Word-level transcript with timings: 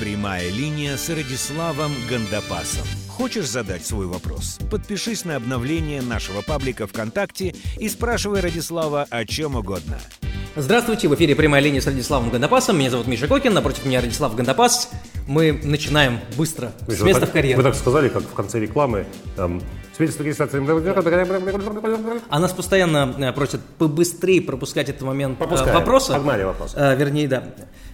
Прямая 0.00 0.50
линия 0.50 0.96
с 0.96 1.08
Радиславом 1.08 1.92
Гандапасом. 2.10 2.84
Хочешь 3.08 3.48
задать 3.48 3.86
свой 3.86 4.06
вопрос? 4.06 4.58
Подпишись 4.68 5.24
на 5.24 5.36
обновление 5.36 6.02
нашего 6.02 6.42
паблика 6.42 6.88
ВКонтакте 6.88 7.54
и 7.78 7.88
спрашивай 7.88 8.40
Радислава 8.40 9.06
о 9.08 9.24
чем 9.24 9.54
угодно. 9.54 10.00
Здравствуйте, 10.56 11.06
в 11.06 11.14
эфире 11.14 11.36
«Прямая 11.36 11.62
линия» 11.62 11.80
с 11.80 11.86
Радиславом 11.86 12.30
Гандапасом. 12.30 12.76
Меня 12.76 12.90
зовут 12.90 13.06
Миша 13.06 13.28
Кокин, 13.28 13.54
напротив 13.54 13.84
меня 13.86 14.00
Радислав 14.00 14.34
Гандапас. 14.34 14.90
Мы 15.28 15.52
начинаем 15.62 16.18
быстро, 16.36 16.72
Миша, 16.88 17.00
с 17.00 17.02
места 17.04 17.20
так, 17.20 17.30
в 17.30 17.32
карьеру. 17.32 17.62
Вы 17.62 17.62
так 17.62 17.76
сказали, 17.76 18.08
как 18.08 18.22
в 18.24 18.34
конце 18.34 18.58
рекламы. 18.58 19.06
Там, 19.36 19.62
свидетельство 19.96 20.24
регистрации. 20.24 20.60
А 22.28 22.38
нас 22.40 22.52
постоянно 22.52 23.14
э, 23.16 23.32
просят 23.32 23.60
побыстрее 23.78 24.42
пропускать 24.42 24.88
этот 24.88 25.02
момент 25.02 25.34
э, 25.34 25.38
Пропускаем. 25.38 25.78
вопроса. 25.78 26.14
Погнали 26.14 26.42
вопросы. 26.42 26.76
Э, 26.76 26.96
вернее, 26.96 27.28
да. 27.28 27.44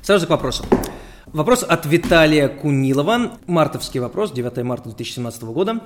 Сразу 0.03 0.27
к 0.27 0.31
вопросу. 0.31 0.65
Вопрос 1.33 1.63
от 1.63 1.87
Виталия 1.87 2.49
Кунилова. 2.49 3.39
Мартовский 3.47 4.01
вопрос, 4.01 4.33
9 4.33 4.65
марта 4.65 4.89
2017 4.89 5.43
года. 5.45 5.81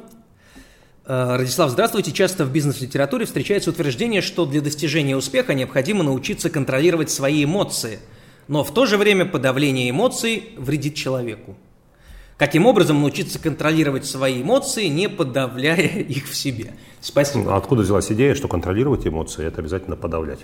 Э, 1.05 1.37
Радислав, 1.37 1.71
здравствуйте. 1.71 2.13
Часто 2.13 2.47
в 2.47 2.51
бизнес-литературе 2.51 3.27
встречается 3.27 3.69
утверждение, 3.69 4.23
что 4.23 4.47
для 4.47 4.63
достижения 4.63 5.15
успеха 5.15 5.53
необходимо 5.53 6.03
научиться 6.03 6.49
контролировать 6.49 7.11
свои 7.11 7.45
эмоции. 7.45 7.99
Но 8.49 8.65
в 8.65 8.73
то 8.73 8.87
же 8.87 8.97
время 8.97 9.27
подавление 9.27 9.91
эмоций 9.91 10.55
вредит 10.57 10.95
человеку. 10.95 11.57
Каким 12.39 12.65
образом 12.65 13.01
научиться 13.01 13.39
контролировать 13.39 14.07
свои 14.07 14.41
эмоции, 14.41 14.87
не 14.87 15.11
подавляя 15.11 15.77
их 15.99 16.27
в 16.27 16.35
себе? 16.35 16.73
Спасибо. 17.03 17.53
А 17.53 17.59
Откуда 17.59 17.83
взялась 17.83 18.11
идея, 18.11 18.35
что 18.35 18.49
контролировать 18.49 19.07
эмоции– 19.07 19.45
это 19.47 19.61
обязательно 19.61 19.97
подавлять? 19.97 20.41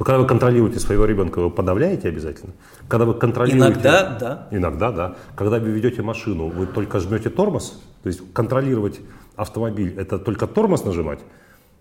Вы 0.00 0.06
когда 0.06 0.18
вы 0.18 0.26
контролируете 0.26 0.80
своего 0.80 1.04
ребенка, 1.04 1.40
вы 1.40 1.50
подавляете 1.50 2.08
обязательно? 2.08 2.54
Когда 2.88 3.04
вы 3.04 3.12
контролируете... 3.12 3.66
Иногда, 3.66 4.16
да. 4.18 4.48
Иногда, 4.50 4.92
да. 4.92 5.16
Когда 5.36 5.58
вы 5.58 5.68
ведете 5.68 6.00
машину, 6.00 6.48
вы 6.48 6.64
только 6.64 7.00
жмете 7.00 7.28
тормоз, 7.28 7.82
то 8.02 8.06
есть 8.08 8.22
контролировать 8.32 8.98
автомобиль– 9.36 9.94
это 9.98 10.18
только 10.18 10.46
тормоз 10.46 10.86
нажимать. 10.86 11.18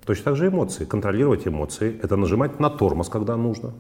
Точно 0.06 0.26
так 0.26 0.36
же 0.36 0.50
эмоции. 0.50 0.84
Контролировать 0.84 1.48
эмоции– 1.48 1.98
это 2.04 2.18
нажимать 2.18 2.60
на 2.60 2.70
тормоз, 2.70 3.08
когда 3.08 3.38
нужно. 3.38 3.72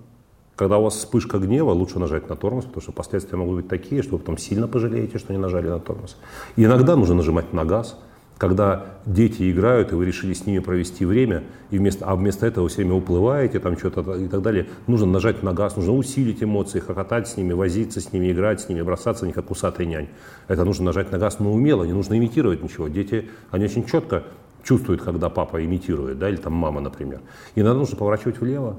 Когда 0.55 0.77
у 0.77 0.83
вас 0.83 0.95
вспышка 0.95 1.37
гнева, 1.37 1.71
лучше 1.71 1.99
нажать 1.99 2.29
на 2.29 2.37
тормоз, 2.37 2.63
потому 2.63 2.81
что 2.81 2.93
последствия 2.93 3.37
могут 3.37 3.57
быть 3.57 3.67
такие, 3.67 4.01
что 4.03 4.13
вы 4.13 4.19
потом 4.19 4.37
сильно 4.37 4.69
пожалеете, 4.69 5.17
что 5.17 5.33
не 5.33 5.39
нажали 5.39 5.67
на 5.67 5.79
тормоз. 5.81 6.15
И 6.55 6.63
иногда 6.63 6.95
нужно 6.95 7.15
нажимать 7.15 7.51
на 7.51 7.65
газ, 7.65 7.99
когда 8.39 8.85
дети 9.05 9.51
играют, 9.51 9.91
и 9.91 9.95
вы 9.95 10.05
решили 10.05 10.31
с 10.31 10.45
ними 10.45 10.59
провести 10.59 11.03
время, 11.03 11.43
и 11.71 11.77
вместо, 11.77 12.05
а 12.05 12.15
вместо 12.15 12.47
этого 12.47 12.69
все 12.69 12.77
время 12.77 12.93
уплываете, 12.93 13.59
там 13.59 13.77
что-то 13.77 14.15
и 14.15 14.29
так 14.29 14.41
далее, 14.41 14.67
нужно 14.87 15.07
нажать 15.07 15.43
на 15.43 15.51
газ, 15.51 15.75
нужно 15.75 15.93
усилить 15.93 16.41
эмоции, 16.41 16.79
хохотать 16.79 17.27
с 17.27 17.35
ними, 17.35 17.51
возиться 17.51 17.99
с 17.99 18.13
ними, 18.13 18.31
играть 18.31 18.61
с 18.61 18.69
ними, 18.69 18.81
бросаться 18.81 19.25
них, 19.25 19.35
как 19.35 19.51
усатый 19.51 19.85
нянь. 19.85 20.07
Это 20.47 20.63
нужно 20.63 20.85
нажать 20.85 21.11
на 21.11 21.17
газ, 21.17 21.39
но 21.39 21.51
умело, 21.51 21.83
не 21.83 21.91
нужно 21.91 22.17
имитировать 22.17 22.63
ничего. 22.63 22.87
Дети, 22.87 23.27
они 23.51 23.65
очень 23.65 23.85
четко 23.85 24.23
чувствуют, 24.63 25.01
когда 25.01 25.29
папа 25.29 25.63
имитирует, 25.63 26.17
да, 26.17 26.29
или 26.29 26.37
там 26.37 26.53
мама, 26.53 26.79
например. 26.79 27.19
И 27.55 27.59
иногда 27.59 27.77
нужно 27.77 27.97
поворачивать 27.97 28.39
влево 28.39 28.77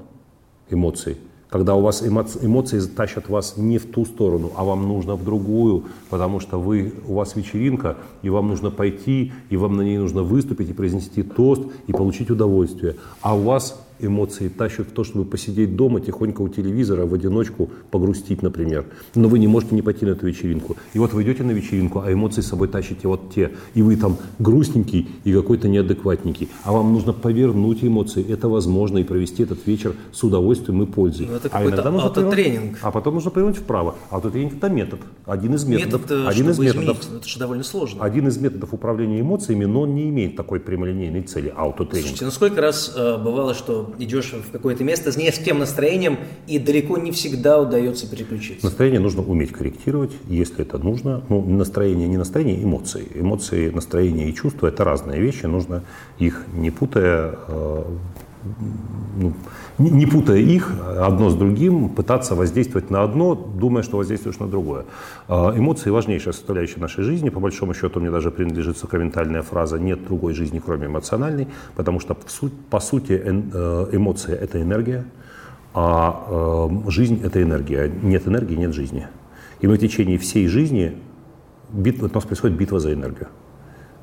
эмоции. 0.71 1.17
Когда 1.51 1.75
у 1.75 1.81
вас 1.81 2.01
эмо- 2.01 2.39
эмоции 2.41 2.79
тащат 2.79 3.27
вас 3.27 3.57
не 3.57 3.77
в 3.77 3.85
ту 3.85 4.05
сторону, 4.05 4.53
а 4.55 4.63
вам 4.63 4.87
нужно 4.87 5.17
в 5.17 5.25
другую, 5.25 5.83
потому 6.09 6.39
что 6.39 6.57
вы, 6.57 6.93
у 7.05 7.15
вас 7.15 7.35
вечеринка, 7.35 7.97
и 8.21 8.29
вам 8.29 8.47
нужно 8.47 8.71
пойти, 8.71 9.33
и 9.49 9.57
вам 9.57 9.75
на 9.75 9.81
ней 9.81 9.97
нужно 9.97 10.23
выступить 10.23 10.69
и 10.69 10.73
произнести 10.73 11.23
тост, 11.23 11.63
и 11.87 11.91
получить 11.91 12.31
удовольствие. 12.31 12.95
А 13.21 13.35
у 13.35 13.41
вас 13.41 13.77
эмоции 14.01 14.47
тащат 14.49 14.87
в 14.87 14.91
то, 14.91 15.03
чтобы 15.03 15.25
посидеть 15.25 15.75
дома 15.75 15.99
тихонько 16.01 16.41
у 16.41 16.49
телевизора, 16.49 17.05
в 17.05 17.13
одиночку 17.13 17.69
погрустить, 17.91 18.41
например. 18.41 18.85
Но 19.15 19.27
вы 19.27 19.39
не 19.39 19.47
можете 19.47 19.75
не 19.75 19.81
пойти 19.81 20.05
на 20.05 20.11
эту 20.11 20.27
вечеринку. 20.27 20.77
И 20.93 20.99
вот 20.99 21.13
вы 21.13 21.23
идете 21.23 21.43
на 21.43 21.51
вечеринку, 21.51 22.01
а 22.05 22.11
эмоции 22.11 22.41
с 22.41 22.47
собой 22.47 22.67
тащите 22.67 23.07
вот 23.07 23.33
те. 23.33 23.51
И 23.73 23.81
вы 23.81 23.95
там 23.95 24.17
грустненький 24.39 25.09
и 25.23 25.33
какой-то 25.33 25.67
неадекватненький. 25.67 26.49
А 26.63 26.71
вам 26.71 26.93
нужно 26.93 27.13
повернуть 27.13 27.83
эмоции. 27.83 28.25
Это 28.31 28.49
возможно 28.49 28.97
и 28.97 29.03
провести 29.03 29.43
этот 29.43 29.65
вечер 29.67 29.93
с 30.11 30.23
удовольствием 30.23 30.81
и 30.83 30.85
пользой. 30.85 31.27
Ну, 31.27 31.35
это 31.35 31.49
а 31.51 31.63
иногда 31.63 31.91
нужно 31.91 32.09
повернуть- 32.09 32.77
А 32.81 32.91
потом 32.91 33.15
нужно 33.15 33.31
повернуть 33.31 33.57
вправо. 33.57 33.95
Аутотренинг– 34.09 34.53
это 34.57 34.69
метод. 34.69 34.99
Один 35.25 35.53
из 35.55 35.65
методов. 35.65 36.01
Метод, 36.01 36.11
э, 36.11 36.27
один 36.27 36.49
из 36.49 36.59
методов. 36.59 36.99
изменить, 36.99 37.19
это 37.21 37.27
же 37.27 37.39
довольно 37.39 37.63
сложно. 37.63 38.03
Один 38.03 38.27
из 38.27 38.37
методов 38.37 38.73
управления 38.73 39.21
эмоциями, 39.21 39.65
но 39.65 39.81
он 39.81 39.95
не 39.95 40.09
имеет 40.09 40.35
такой 40.35 40.59
прямолинейной 40.59 41.21
цели– 41.23 41.53
аутотренинг. 41.55 42.07
Слушайте, 42.07 42.25
ну 42.25 42.31
сколько 42.31 42.61
раз 42.61 42.93
э, 42.95 43.17
бывало, 43.17 43.53
что 43.53 43.90
идешь 43.99 44.33
в 44.33 44.51
какое-то 44.51 44.83
место 44.83 45.11
с 45.11 45.17
не 45.17 45.31
с 45.31 45.37
тем 45.37 45.59
настроением, 45.59 46.17
и 46.47 46.59
далеко 46.59 46.97
не 46.97 47.11
всегда 47.11 47.59
удается 47.59 48.09
переключиться. 48.09 48.65
Настроение 48.65 48.99
нужно 48.99 49.23
уметь 49.23 49.51
корректировать, 49.51 50.11
если 50.27 50.61
это 50.61 50.77
нужно. 50.77 51.23
Ну, 51.29 51.41
настроение 51.45 52.07
не 52.07 52.17
настроение, 52.17 52.63
эмоции. 52.63 53.07
Эмоции, 53.13 53.69
настроение 53.69 54.29
и 54.29 54.35
чувства– 54.35 54.67
это 54.67 54.83
разные 54.83 55.19
вещи, 55.19 55.45
нужно 55.45 55.83
их 56.19 56.45
не 56.53 56.71
путая, 56.71 57.35
э, 57.47 57.83
ну, 59.17 59.33
не, 59.89 60.05
путая 60.05 60.39
их 60.39 60.71
одно 60.97 61.29
с 61.29 61.35
другим, 61.35 61.89
пытаться 61.89 62.35
воздействовать 62.35 62.89
на 62.89 63.03
одно, 63.03 63.35
думая, 63.35 63.83
что 63.83 63.97
воздействуешь 63.97 64.39
на 64.39 64.47
другое. 64.47 64.85
Э, 65.27 65.53
Эмоции– 65.55 65.89
важнейшая 65.91 66.33
составляющая 66.33 66.79
нашей 66.79 67.03
жизни. 67.03 67.29
По 67.29 67.39
большому 67.39 67.73
счету, 67.73 67.99
мне 67.99 68.11
даже 68.11 68.31
принадлежит 68.31 68.77
сакраментальная 68.77 69.41
фраза 69.41 69.79
«нет 69.79 70.03
другой 70.05 70.33
жизни, 70.33 70.61
кроме 70.63 70.87
эмоциональной», 70.87 71.47
потому 71.75 71.99
что, 71.99 72.15
по 72.69 72.79
сути, 72.79 73.21
э, 73.23 73.87
эмоция– 73.91 74.35
это 74.41 74.61
энергия, 74.61 75.05
а 75.73 76.69
э, 76.87 76.89
жизнь– 76.89 77.21
это 77.23 77.41
энергия. 77.41 77.91
Нет 78.03 78.27
энергии– 78.27 78.55
нет 78.57 78.73
жизни. 78.73 79.07
И 79.61 79.67
мы 79.67 79.75
в 79.75 79.79
течение 79.79 80.17
всей 80.17 80.47
жизни, 80.47 80.97
у 81.73 82.13
нас 82.13 82.23
происходит 82.23 82.57
битва 82.57 82.79
за 82.79 82.93
энергию. 82.93 83.27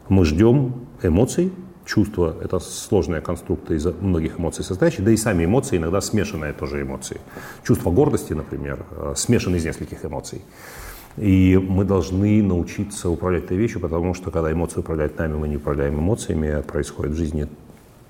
Мы 0.08 0.24
ждем 0.24 0.72
эмоций, 1.02 1.52
чувства– 1.88 2.36
это 2.42 2.58
сложная 2.60 3.20
конструкция 3.20 3.78
из 3.78 3.86
многих 3.86 4.38
эмоций 4.38 4.64
состоящая, 4.64 5.02
да 5.02 5.10
и 5.10 5.16
сами 5.16 5.44
эмоции 5.44 5.78
иногда 5.78 6.00
смешанные 6.00 6.52
тоже 6.52 6.82
эмоции. 6.82 7.20
Чувство 7.66 7.90
гордости, 7.90 8.34
например, 8.34 8.84
э, 8.90 9.14
смешано 9.16 9.56
из 9.56 9.64
нескольких 9.64 10.04
эмоций. 10.04 10.42
И 11.16 11.56
мы 11.56 11.84
должны 11.84 12.42
научиться 12.42 13.08
управлять 13.08 13.44
этой 13.44 13.56
вещью, 13.56 13.80
потому 13.80 14.14
что 14.14 14.30
когда 14.30 14.52
эмоции 14.52 14.80
управляют 14.80 15.18
нами, 15.18 15.34
мы 15.34 15.48
не 15.48 15.56
управляем 15.56 15.98
эмоциями, 15.98 16.62
происходит 16.62 17.14
в 17.14 17.16
жизни, 17.16 17.48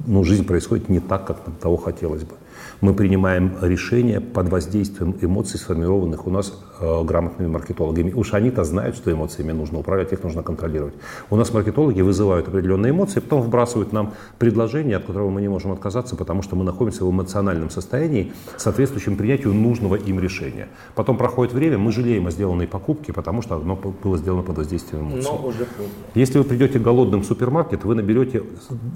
ну, 0.06 0.24
жизнь 0.24 0.44
происходит 0.44 0.88
не 0.88 1.00
так, 1.00 1.26
как 1.26 1.38
того 1.60 1.76
хотелось 1.76 2.24
бы. 2.24 2.34
Мы 2.80 2.94
принимаем 2.94 3.56
решения 3.62 4.20
под 4.20 4.48
воздействием 4.48 5.16
эмоций, 5.20 5.58
сформированных 5.58 6.26
у 6.26 6.30
нас 6.30 6.52
э, 6.80 7.04
грамотными 7.04 7.48
маркетологами. 7.48 8.12
Уж 8.12 8.34
они-то 8.34 8.64
знают, 8.64 8.96
что 8.96 9.12
эмоциями 9.12 9.52
нужно 9.52 9.78
управлять, 9.78 10.12
их 10.12 10.22
нужно 10.22 10.42
контролировать. 10.42 10.94
У 11.30 11.36
нас 11.36 11.52
маркетологи 11.52 12.00
вызывают 12.00 12.48
определенные 12.48 12.90
эмоции, 12.90 13.20
потом 13.20 13.42
вбрасывают 13.42 13.92
нам 13.92 14.14
предложение, 14.38 14.96
от 14.96 15.04
которого 15.04 15.30
мы 15.30 15.40
не 15.40 15.48
можем 15.48 15.72
отказаться, 15.72 16.16
потому 16.16 16.42
что 16.42 16.56
мы 16.56 16.64
находимся 16.64 17.04
в 17.04 17.10
эмоциональном 17.10 17.70
состоянии, 17.70 18.32
соответствующем 18.56 19.16
принятию 19.16 19.54
нужного 19.54 19.96
им 19.96 20.20
решения. 20.20 20.68
Потом 20.94 21.16
проходит 21.16 21.52
время, 21.52 21.78
мы 21.78 21.92
жалеем 21.92 22.26
о 22.26 22.30
сделанной 22.30 22.66
покупке, 22.66 23.12
потому 23.12 23.42
что 23.42 23.56
оно 23.56 23.76
было 23.76 24.18
сделано 24.18 24.42
под 24.42 24.58
воздействием 24.58 25.04
эмоций. 25.04 25.30
Но 25.30 25.46
уже 25.46 25.64
поздно. 25.64 25.92
Если 26.14 26.38
вы 26.38 26.44
придете 26.44 26.78
голодным 26.78 27.22
в 27.22 27.26
супермаркет, 27.26 27.84
вы 27.84 27.94
наберете 27.94 28.42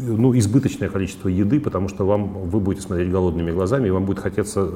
ну, 0.01 0.37
избыточное 0.37 0.89
количество 0.89 1.29
еды, 1.29 1.61
потому 1.61 1.89
что 1.89 2.05
вам, 2.07 2.49
вы 2.49 2.61
будете 2.61 2.83
смотреть 2.83 3.11
голодными 3.11 3.52
глазами, 3.53 3.89
и 3.89 3.91
вам 3.91 4.05
будет 4.05 4.19
хотеться, 4.19 4.71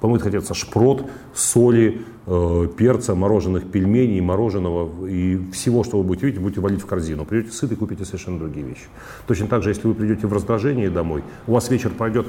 вам 0.00 0.12
будет 0.12 0.22
хотеться 0.22 0.54
шпрот, 0.54 1.04
соли, 1.34 2.02
э, 2.26 2.68
перца, 2.76 3.14
мороженых 3.14 3.70
пельменей, 3.70 4.20
мороженого 4.20 5.06
и 5.06 5.38
всего, 5.52 5.84
что 5.84 5.98
вы 5.98 6.04
будете 6.04 6.26
видеть, 6.26 6.40
будете 6.40 6.60
валить 6.60 6.82
в 6.82 6.86
корзину. 6.86 7.24
Придете 7.24 7.54
сыты, 7.54 7.76
купите 7.76 8.04
совершенно 8.04 8.38
другие 8.38 8.66
вещи. 8.66 8.84
Точно 9.26 9.46
так 9.46 9.62
же, 9.62 9.70
если 9.70 9.88
вы 9.88 9.94
придете 9.94 10.26
в 10.26 10.32
раздражение 10.32 10.90
домой, 10.90 11.22
у 11.46 11.52
вас 11.52 11.70
вечер 11.70 11.90
пройдет 11.90 12.26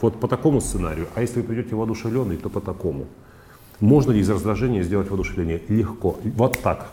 вот 0.00 0.18
по 0.18 0.28
такому 0.28 0.60
сценарию, 0.60 1.06
а 1.14 1.20
если 1.20 1.40
вы 1.40 1.46
придете 1.46 1.74
воодушевленный, 1.74 2.36
то 2.36 2.48
по 2.48 2.60
такому. 2.60 3.06
Можно 3.80 4.12
ли 4.12 4.20
из 4.20 4.28
раздражения 4.28 4.82
сделать 4.82 5.08
воодушевление? 5.08 5.62
Легко. 5.68 6.18
Вот 6.36 6.58
так. 6.62 6.90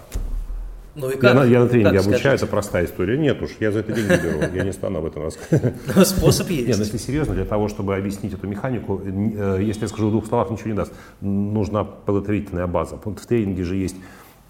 Ну 0.97 1.09
и 1.11 1.13
Я 1.13 1.19
как? 1.19 1.35
на, 1.35 1.43
я 1.43 1.59
на 1.59 1.67
тренинге 1.69 1.97
Как, 1.99 2.07
обучаю, 2.07 2.35
это 2.35 2.47
простая 2.47 2.85
история. 2.85 3.17
Нет 3.17 3.39
уж, 3.41 3.51
я 3.59 3.71
за 3.71 3.79
это 3.79 3.93
деньги 3.93 4.09
беру, 4.09 4.55
я 4.55 4.63
не 4.63 4.73
стану 4.73 4.97
об 4.97 5.05
этом 5.05 5.23
рассказывать. 5.23 5.75
Но 5.95 6.03
Способ 6.03 6.49
Нет, 6.49 6.61
ну 6.61 6.67
есть. 6.69 6.79
если 6.79 6.97
серьезно, 6.97 7.35
для 7.35 7.45
того, 7.45 7.67
чтобы 7.67 7.95
объяснить 7.95 8.33
эту 8.33 8.47
механику, 8.47 8.99
э, 9.05 9.59
если 9.61 9.83
я 9.83 9.87
скажу 9.87 10.07
в 10.07 10.11
двух 10.11 10.25
словах, 10.25 10.49
ничего 10.49 10.71
не 10.71 10.75
даст. 10.75 10.91
Нужна 11.21 11.83
подготовительная 11.83 12.65
база. 12.65 12.99
Вот 13.03 13.19
В 13.19 13.25
тренинге 13.27 13.63
же 13.63 13.75
есть 13.75 13.95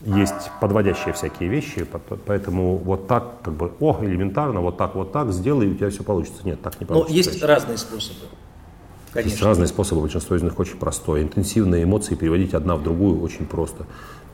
есть 0.06 0.52
подводящие 0.62 1.12
всякие 1.14 1.50
вещи, 1.50 1.86
поэтому 2.28 2.78
вот 2.78 3.08
так, 3.08 3.42
как 3.42 3.56
бы, 3.56 3.72
о, 3.80 3.98
элементарно, 4.04 4.62
вот 4.62 4.78
так, 4.78 4.94
вот 4.94 5.12
так, 5.12 5.32
сделай, 5.32 5.66
и 5.66 5.72
у 5.72 5.74
тебя 5.74 5.90
все 5.90 6.04
получится. 6.04 6.42
Нет, 6.44 6.62
так 6.62 6.80
не 6.80 6.86
Но 6.88 7.00
получится. 7.02 7.32
есть 7.32 7.44
разные 7.44 7.80
способы. 7.80 8.20
Есть 8.20 9.14
Конечно. 9.14 9.48
разные 9.48 9.68
способы, 9.68 10.02
большинство 10.02 10.36
из 10.36 10.44
них 10.44 10.60
очень 10.60 10.78
простое. 10.78 11.24
Интенсивные 11.24 11.84
эмоции 11.84 12.14
переводить 12.14 12.54
одна 12.54 12.76
в 12.76 12.84
другую 12.84 13.22
очень 13.22 13.46
просто. 13.48 13.88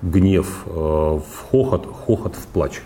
Гнев 0.04 0.64
э, 0.66 0.70
в 0.70 1.24
хохот, 1.50 1.88
хохот 2.06 2.36
в 2.36 2.48
плач. 2.48 2.82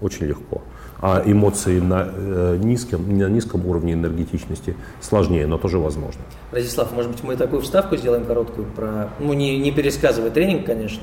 Очень 0.00 0.26
легко. 0.26 0.62
А 1.02 1.22
эмоции 1.24 1.80
на, 1.80 2.08
э, 2.14 2.58
низком, 2.62 3.18
на 3.18 3.28
низком 3.28 3.66
уровне 3.66 3.94
энергетичности 3.94 4.76
сложнее, 5.00 5.46
но 5.46 5.58
тоже 5.58 5.78
возможно. 5.78 6.20
Радислав, 6.52 6.92
может 6.92 7.10
быть, 7.10 7.22
мы 7.24 7.36
такую 7.36 7.62
вставку 7.62 7.96
сделаем 7.96 8.24
короткую 8.24 8.66
про... 8.66 9.10
Ну, 9.18 9.32
не, 9.32 9.58
не 9.58 9.72
пересказывая 9.72 10.30
тренинг, 10.30 10.64
конечно. 10.64 11.02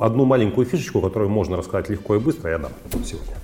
Одну 0.00 0.24
маленькую 0.24 0.66
фишечку, 0.66 1.00
которую 1.00 1.30
можно 1.30 1.56
рассказать 1.56 1.90
легко 1.90 2.14
и 2.14 2.18
быстро, 2.18 2.50
я 2.50 2.58
дам 2.58 2.72
сегодня. 3.04 3.34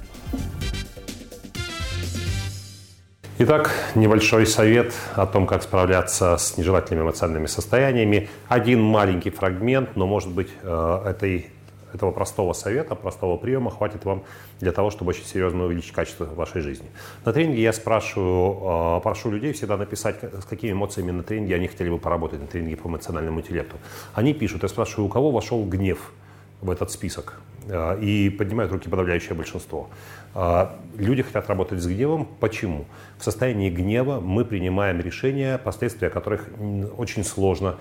Итак, 3.41 3.71
небольшой 3.95 4.47
совет 4.47 4.93
о 5.15 5.25
том, 5.25 5.47
как 5.47 5.63
справляться 5.63 6.37
с 6.37 6.57
нежелательными 6.57 7.05
эмоциональными 7.05 7.47
состояниями. 7.47 8.29
Один 8.49 8.83
маленький 8.83 9.31
фрагмент, 9.31 9.95
но, 9.95 10.09
может 10.09 10.33
быть, 10.33 10.49
э, 10.63 11.03
этой, 11.07 11.47
этого 11.95 12.11
простого 12.11 12.53
совета, 12.53 12.95
простого 12.95 13.37
приема 13.37 13.71
хватит 13.71 14.05
вам 14.05 14.23
для 14.61 14.73
того, 14.73 14.91
чтобы 14.91 15.11
очень 15.11 15.25
серьезно 15.25 15.65
увеличить 15.65 15.93
качество 15.93 16.25
вашей 16.25 16.61
жизни. 16.63 16.87
На 17.25 17.33
тренинге 17.33 17.63
я 17.63 17.73
спрашиваю, 17.73 18.99
э, 18.99 19.01
прошу 19.03 19.31
людей 19.31 19.53
всегда 19.53 19.77
написать, 19.77 20.17
с 20.23 20.45
какими 20.45 20.73
эмоциями 20.73 21.11
на 21.11 21.23
тренинге 21.23 21.55
они 21.55 21.69
хотели 21.69 21.91
бы 21.91 21.99
поработать, 21.99 22.41
на 22.41 22.47
тренинге 22.47 22.77
по 22.77 22.89
эмоциональному 22.89 23.41
интеллекту. 23.41 23.77
Они 24.15 24.35
пишут, 24.35 24.63
я 24.63 24.69
спрашиваю, 24.69 25.07
у 25.07 25.11
кого 25.11 25.31
вошел 25.31 25.65
гнев 25.65 26.13
в 26.61 26.71
этот 26.71 26.91
список? 26.91 27.41
Э, 27.69 27.99
и 28.01 28.31
поднимают 28.31 28.73
руки 28.73 28.89
подавляющее 28.89 29.35
большинство. 29.35 29.89
Э, 30.35 30.69
люди 30.97 31.23
хотят 31.23 31.49
работать 31.49 31.81
с 31.81 31.87
гневом. 31.87 32.27
Почему? 32.41 32.87
В 33.19 33.25
состоянии 33.25 33.71
гнева 33.71 34.21
мы 34.21 34.45
принимаем 34.45 35.01
решения, 35.01 35.59
последствия 35.59 36.09
которых 36.09 36.49
очень 36.97 37.25
сложно 37.25 37.77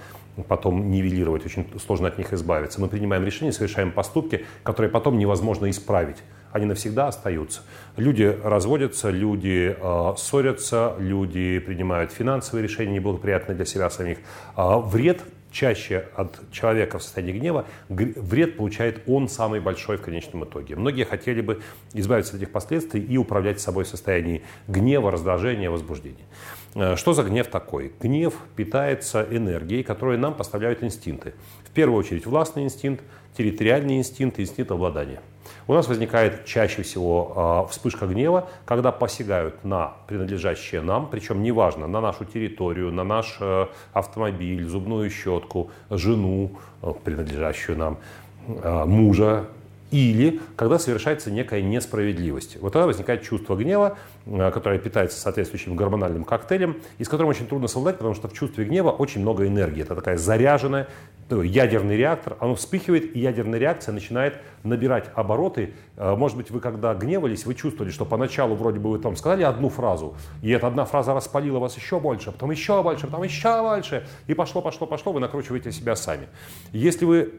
потом 0.47 0.91
нивелировать, 0.91 1.45
очень 1.45 1.67
сложно 1.79 2.09
от 2.09 2.17
них 2.17 2.33
избавиться. 2.33 2.79
Мы 2.81 2.89
принимаем 2.89 3.23
решения, 3.23 3.51
совершаем 3.51 3.91
поступки, 3.91 4.45
которые 4.63 4.91
потом 4.91 5.17
невозможно 5.17 5.69
исправить. 5.69 6.17
Они 6.51 6.65
навсегда 6.65 7.07
остаются. 7.07 7.61
Люди 7.95 8.37
разводятся, 8.43 9.09
люди 9.09 9.75
э, 9.79 10.13
ссорятся, 10.17 10.95
люди 10.99 11.59
принимают 11.59 12.11
финансовые 12.11 12.63
решения 12.63 12.93
неблагоприятные 12.93 13.55
для 13.55 13.65
себя 13.65 13.89
самих. 13.89 14.17
Э, 14.55 14.79
вред 14.79 15.23
чаще 15.57 16.05
от 16.15 16.39
человека 16.51 16.99
в 16.99 17.03
состоянии 17.03 17.33
гнева, 17.33 17.65
вред 17.89 18.57
получает 18.57 19.01
он 19.07 19.27
самый 19.27 19.59
большой 19.59 19.97
в 19.97 20.01
конечном 20.01 20.45
итоге. 20.45 20.75
Многие 20.75 21.03
хотели 21.03 21.41
бы 21.41 21.61
избавиться 21.93 22.35
от 22.35 22.43
этих 22.43 22.51
последствий 22.51 23.01
и 23.01 23.17
управлять 23.17 23.59
собой 23.59 23.83
в 23.83 23.87
состоянии 23.87 24.43
гнева, 24.67 25.09
раздражения, 25.09 25.71
возбуждения. 25.71 26.25
Э, 26.75 26.95
что 26.95 27.13
за 27.13 27.23
гнев 27.23 27.47
такой? 27.47 27.91
Гнев 27.99 28.35
питается 28.55 29.27
энергией, 29.31 29.81
которую 29.81 30.19
нам 30.19 30.35
поставляют 30.35 30.83
инстинкты. 30.83 31.33
В 31.65 31.71
первую 31.71 31.97
очередь 31.97 32.27
властный 32.27 32.63
инстинкт, 32.63 33.03
территориальный 33.35 33.97
инстинкт, 33.97 34.39
инстинкт 34.39 34.71
обладания– 34.71 35.21
у 35.67 35.73
нас 35.73 35.87
возникает 35.87 36.45
чаще 36.45 36.81
всего 36.81 37.65
э, 37.67 37.71
вспышка 37.71 38.07
гнева, 38.07 38.47
когда 38.65 38.91
посягают 38.91 39.63
на 39.63 39.93
принадлежащее 40.07 40.81
нам, 40.81 41.07
причем 41.09 41.43
неважно, 41.43 41.87
на 41.87 42.01
нашу 42.01 42.25
территорию, 42.25 42.91
на 42.91 43.03
наш 43.03 43.37
э, 43.39 43.67
автомобиль, 43.93 44.65
зубную 44.65 45.09
щетку, 45.09 45.71
жену, 45.89 46.57
э, 46.81 46.93
принадлежащую 47.03 47.77
нам, 47.77 47.97
э, 48.47 48.85
мужа, 48.85 49.45
или 49.91 50.41
когда 50.55 50.79
совершается 50.79 51.31
некая 51.31 51.61
несправедливость. 51.61 52.57
Вот 52.61 52.73
тогда 52.73 52.87
возникает 52.87 53.23
чувство 53.23 53.55
гнева, 53.55 53.97
э, 54.25 54.51
которое 54.51 54.79
питается 54.79 55.19
соответствующим 55.19 55.75
гормональным 55.75 56.23
коктейлем, 56.23 56.77
и 56.97 57.03
с 57.03 57.09
которым 57.09 57.29
очень 57.29 57.47
трудно 57.47 57.67
совладать, 57.67 57.97
потому 57.97 58.13
что 58.13 58.27
в 58.27 58.33
чувстве 58.33 58.65
гнева 58.65 58.91
очень 58.91 59.21
много 59.21 59.47
энергии. 59.47 59.81
Это 59.81 59.95
такая 59.95 60.17
заряженная, 60.17 60.87
ядерный 61.29 61.95
реактор, 61.95 62.37
оно 62.39 62.55
вспыхивает, 62.55 63.15
и 63.15 63.19
ядерная 63.19 63.59
реакция 63.59 63.93
начинает 63.93 64.41
набирать 64.63 65.09
обороты. 65.15 65.73
Э, 65.95 66.15
может 66.15 66.35
быть, 66.35 66.51
вы 66.51 66.59
когда 66.59 66.93
гневались, 66.93 67.45
вы 67.45 67.53
чувствовали, 67.53 67.91
что 67.91 68.03
поначалу 68.03 68.55
вроде 68.55 68.79
бы 68.79 68.91
вы 68.91 68.99
там 68.99 69.15
сказали 69.15 69.43
одну 69.43 69.69
фразу, 69.69 70.15
и 70.41 70.51
эта 70.51 70.67
одна 70.67 70.83
фраза 70.83 71.13
распалила 71.13 71.59
вас 71.59 71.77
еще 71.77 71.99
больше, 71.99 72.31
потом 72.31 72.51
еще 72.51 72.83
больше, 72.83 73.07
потом 73.07 73.23
еще 73.23 73.61
больше, 73.61 74.05
и 74.27 74.33
пошло, 74.33 74.61
пошло, 74.61 74.85
пошло, 74.85 75.13
вы 75.13 75.21
накручиваете 75.21 75.71
себя 75.71 75.95
сами. 75.95 76.27
Если 76.73 77.05
вы 77.05 77.33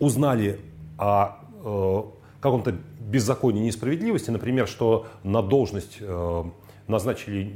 узнали 0.00 0.58
о 0.98 1.36
э, 1.64 2.02
каком-то 2.40 2.72
беззаконии 2.72 3.64
несправедливости, 3.64 4.30
например, 4.30 4.66
что 4.68 5.06
на 5.22 5.42
должность 5.42 5.98
э, 6.00 6.44
назначили 6.88 7.52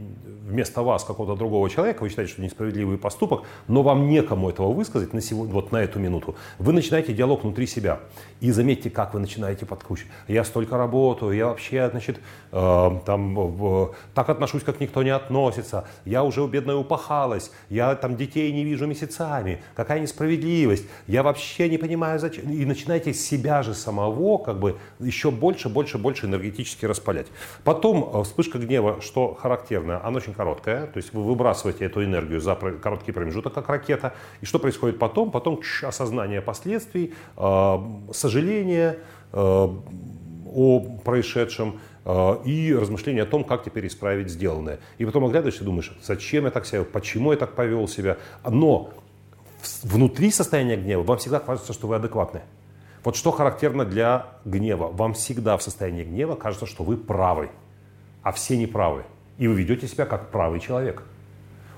вместо 0.48 0.82
вас 0.82 1.04
какого-то 1.04 1.36
другого 1.36 1.68
человека, 1.68 2.02
вы 2.02 2.08
считаете, 2.08 2.32
что 2.32 2.42
несправедливый 2.42 2.96
поступок, 2.96 3.42
но 3.66 3.82
вам 3.82 4.08
некому 4.08 4.48
этого 4.48 4.72
высказать 4.72 5.12
на 5.12 5.20
сегодня, 5.20 5.52
вот 5.52 5.72
на 5.72 5.82
эту 5.82 5.98
минуту, 5.98 6.36
вы 6.58 6.72
начинаете 6.72 7.12
диалог 7.12 7.42
внутри 7.42 7.66
себя. 7.66 8.00
И 8.40 8.50
заметьте, 8.50 8.88
как 8.88 9.14
вы 9.14 9.20
начинаете 9.20 9.66
подкручивать. 9.66 10.10
Я 10.26 10.44
столько 10.44 10.78
работаю, 10.78 11.32
я 11.32 11.48
вообще, 11.48 11.88
значит, 11.90 12.18
э, 12.52 12.90
там, 13.04 13.38
э, 13.38 13.88
так 14.14 14.30
отношусь, 14.30 14.62
как 14.62 14.80
никто 14.80 15.02
не 15.02 15.10
относится, 15.10 15.86
я 16.04 16.24
уже 16.24 16.46
бедная 16.46 16.76
упахалась, 16.76 17.50
я 17.68 17.94
там 17.94 18.16
детей 18.16 18.50
не 18.52 18.64
вижу 18.64 18.86
месяцами, 18.86 19.62
какая 19.76 20.00
несправедливость, 20.00 20.86
я 21.06 21.22
вообще 21.22 21.68
не 21.68 21.76
понимаю, 21.76 22.18
зачем. 22.18 22.50
И 22.50 22.64
начинаете 22.64 23.12
себя 23.12 23.62
же 23.62 23.74
самого 23.74 24.38
как 24.38 24.58
бы 24.58 24.78
еще 24.98 25.30
больше, 25.30 25.68
больше, 25.68 25.98
больше 25.98 26.26
энергетически 26.26 26.86
распалять. 26.86 27.26
Потом 27.64 28.10
э, 28.14 28.22
вспышка 28.22 28.58
гнева, 28.58 29.00
что 29.02 29.17
что 29.18 29.34
характерно, 29.34 30.00
она 30.04 30.18
очень 30.18 30.32
короткая, 30.32 30.86
то 30.86 30.96
есть 30.96 31.12
вы 31.12 31.24
выбрасываете 31.24 31.86
эту 31.86 32.04
энергию 32.04 32.40
за 32.40 32.54
короткий 32.54 33.10
промежуток, 33.10 33.52
как 33.52 33.68
ракета. 33.68 34.14
И 34.40 34.46
что 34.46 34.60
происходит 34.60 34.98
потом? 35.00 35.32
Потом 35.32 35.60
осознание 35.82 36.40
последствий, 36.40 37.14
э, 37.36 37.78
сожаление 38.12 38.98
э, 39.32 39.68
о 40.54 40.80
происшедшем 41.04 41.80
э, 42.04 42.36
и 42.44 42.72
размышления 42.72 43.22
о 43.22 43.26
том, 43.26 43.42
как 43.42 43.64
теперь 43.64 43.88
исправить 43.88 44.30
сделанное. 44.30 44.78
И 44.98 45.04
потом 45.04 45.24
оглядываешься 45.24 45.62
и 45.62 45.66
думаешь, 45.66 45.98
зачем 46.00 46.44
я 46.44 46.52
так 46.52 46.64
себя, 46.64 46.84
почему 46.84 47.32
я 47.32 47.38
так 47.38 47.54
повел 47.54 47.88
себя. 47.88 48.18
Но 48.48 48.90
внутри 49.82 50.30
состояния 50.30 50.76
гнева 50.76 51.02
вам 51.02 51.18
всегда 51.18 51.40
кажется, 51.40 51.72
что 51.72 51.88
вы 51.88 51.96
адекватны. 51.96 52.42
Вот 53.02 53.16
что 53.16 53.32
характерно 53.32 53.84
для 53.84 54.26
гнева. 54.44 54.86
Вам 54.92 55.14
всегда 55.14 55.56
в 55.56 55.62
состоянии 55.62 56.04
гнева 56.04 56.36
кажется, 56.36 56.66
что 56.66 56.84
вы 56.84 56.96
правы 56.96 57.50
а 58.28 58.32
все 58.32 58.58
неправы. 58.58 59.04
И 59.38 59.48
вы 59.48 59.54
ведете 59.54 59.88
себя 59.88 60.04
как 60.04 60.28
правый 60.28 60.60
человек. 60.60 61.02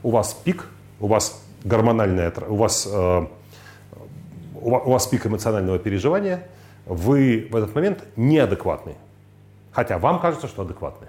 У 0.02 0.11
вас 0.11 0.35
пик, 0.35 0.67
у 0.99 1.06
вас 1.06 1.44
гормональная, 1.62 2.32
у 2.49 2.56
вас, 2.56 2.88
э, 2.91 3.26
у 4.61 4.91
вас 4.91 5.06
пик 5.06 5.26
эмоционального 5.26 5.79
переживания, 5.79 6.49
вы 6.87 7.47
в 7.52 7.55
этот 7.55 7.73
момент 7.76 8.02
неадекватны. 8.17 8.97
Хотя 9.70 9.99
вам 9.99 10.19
кажется, 10.19 10.49
что 10.49 10.62
адекватны. 10.62 11.06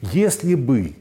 Если 0.00 0.54
бы 0.54 0.94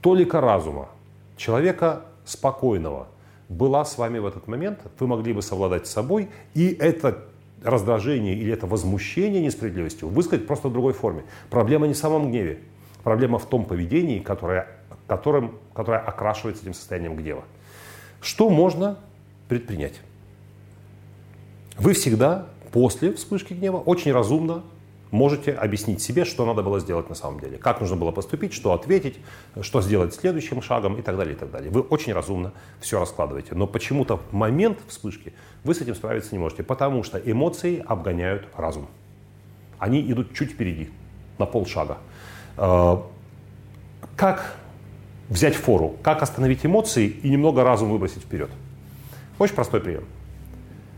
толика 0.00 0.40
разума, 0.40 0.88
человека 1.36 2.02
спокойного, 2.24 3.08
была 3.48 3.84
с 3.84 3.98
вами 3.98 4.20
в 4.20 4.26
этот 4.26 4.46
момент, 4.46 4.78
вы 5.00 5.08
могли 5.08 5.32
бы 5.32 5.42
совладать 5.42 5.88
с 5.88 5.90
собой, 5.90 6.30
и 6.54 6.68
это 6.68 7.24
раздражение 7.64 8.34
или 8.34 8.52
это 8.52 8.66
возмущение 8.66 9.42
несправедливостью 9.42 10.08
высказать 10.08 10.46
просто 10.46 10.68
в 10.68 10.72
другой 10.72 10.92
форме. 10.92 11.24
Проблема 11.50 11.86
не 11.86 11.94
в 11.94 11.96
самом 11.98 12.30
гневе. 12.30 12.60
Проблема 13.02 13.38
в 13.38 13.46
том 13.46 13.64
поведении, 13.64 14.20
которое, 14.20 14.68
которым, 15.06 15.58
которое 15.74 16.00
окрашивается 16.00 16.62
этим 16.62 16.74
состоянием 16.74 17.16
гнева. 17.16 17.44
Что 18.20 18.48
можно 18.48 18.98
предпринять? 19.48 20.00
Вы 21.76 21.94
всегда 21.94 22.46
после 22.70 23.12
вспышки 23.12 23.54
гнева 23.54 23.78
очень 23.78 24.12
разумно 24.12 24.62
можете 25.10 25.52
объяснить 25.52 26.02
себе, 26.02 26.24
что 26.24 26.44
надо 26.44 26.62
было 26.62 26.80
сделать 26.80 27.08
на 27.08 27.14
самом 27.14 27.40
деле, 27.40 27.58
как 27.58 27.80
нужно 27.80 27.96
было 27.96 28.10
поступить, 28.10 28.52
что 28.52 28.72
ответить, 28.72 29.18
что 29.60 29.80
сделать 29.80 30.14
следующим 30.14 30.62
шагом 30.62 30.98
и 30.98 31.02
так 31.02 31.16
далее, 31.16 31.34
и 31.34 31.38
так 31.38 31.50
далее. 31.50 31.70
Вы 31.70 31.80
очень 31.80 32.12
разумно 32.12 32.52
все 32.80 32.98
раскладываете, 32.98 33.54
но 33.54 33.66
почему-то 33.66 34.16
в 34.16 34.32
момент 34.32 34.78
вспышки 34.88 35.32
вы 35.62 35.74
с 35.74 35.80
этим 35.80 35.94
справиться 35.94 36.34
не 36.34 36.38
можете, 36.38 36.62
потому 36.62 37.02
что 37.02 37.18
эмоции 37.18 37.82
обгоняют 37.86 38.48
разум. 38.56 38.88
Они 39.78 40.00
идут 40.10 40.34
чуть 40.34 40.52
впереди, 40.52 40.90
на 41.38 41.46
полшага. 41.46 41.98
Э, 42.56 42.96
как 44.16 44.56
взять 45.28 45.54
фору, 45.54 45.96
как 46.02 46.22
остановить 46.22 46.64
эмоции 46.64 47.06
и 47.06 47.28
немного 47.28 47.64
разум 47.64 47.90
выбросить 47.90 48.22
вперед? 48.22 48.50
Очень 49.38 49.54
простой 49.54 49.80
прием. 49.80 50.04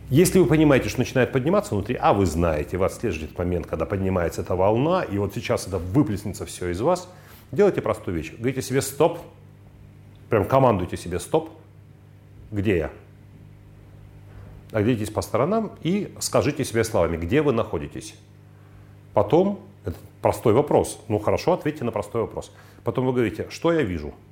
Если 0.09 0.39
вы 0.39 0.47
понимаете, 0.47 0.89
что 0.89 1.01
начинает 1.01 1.33
подниматься 1.33 1.75
внутри, 1.75 1.97
а 2.01 2.13
вы 2.13 2.27
знаете, 2.27 2.79
отслеживаете 2.79 3.25
этот 3.27 3.39
момент, 3.39 3.67
когда 3.67 3.87
поднимается 3.87 4.43
эта 4.43 4.55
волна, 4.55 5.03
и 5.03 5.19
вот 5.19 5.35
сейчас 5.35 5.67
это 5.67 5.79
выплеснется 5.79 6.47
все 6.47 6.69
из 6.69 6.81
вас, 6.81 7.09
делайте 7.51 7.83
простую 7.83 8.17
вещь. 8.17 8.33
Говорите 8.39 8.63
себе 8.63 8.83
«стоп», 8.83 9.19
прям 10.31 10.45
командуйте 10.45 10.97
себе 10.97 11.19
«стоп», 11.19 11.51
где 12.53 12.77
я? 12.77 12.91
Оглядитесь 14.71 15.13
по 15.13 15.23
сторонам 15.23 15.73
и 15.83 16.15
скажите 16.21 16.65
себе 16.65 16.85
словами, 16.85 17.17
где 17.17 17.43
вы 17.43 17.53
находитесь. 17.53 18.15
Потом, 19.13 19.59
это 19.85 19.97
простой 20.23 20.53
вопрос, 20.53 21.01
ну 21.09 21.19
хорошо, 21.19 21.53
ответьте 21.55 21.83
на 21.83 21.91
простой 21.91 22.21
вопрос. 22.21 22.53
Потом 22.85 23.07
вы 23.07 23.13
говорите, 23.13 23.49
что 23.51 23.73
я 23.73 23.83
вижу– 23.83 24.15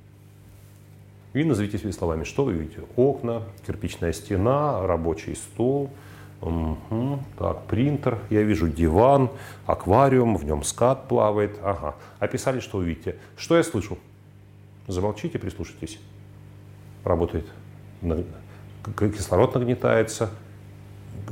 и 1.35 1.43
назовите 1.43 1.77
своими 1.77 1.91
словами, 1.91 2.23
что 2.23 2.45
вы 2.45 2.53
видите. 2.53 2.79
Окна, 2.95 3.43
кирпичная 3.67 4.13
стена, 4.13 4.87
рабочий 4.87 5.35
стол, 5.35 5.91
угу, 6.41 7.19
так, 7.37 7.65
принтер, 7.65 8.19
я 8.29 8.41
вижу 8.41 8.69
диван, 8.69 9.29
аквариум, 9.65 10.37
в 10.37 10.45
нем 10.45 10.63
скат 10.63 11.09
плавает. 11.09 11.59
Ага. 11.61 11.95
Описали, 12.19 12.61
что 12.61 12.77
вы 12.77 12.85
видите. 12.85 13.17
Что 13.35 13.57
я 13.57 13.63
слышу? 13.63 13.97
Замолчите, 14.87 15.37
прислушайтесь. 15.37 15.99
Работает. 17.03 17.45
Кислород 18.97 19.55
нагнетается. 19.55 20.29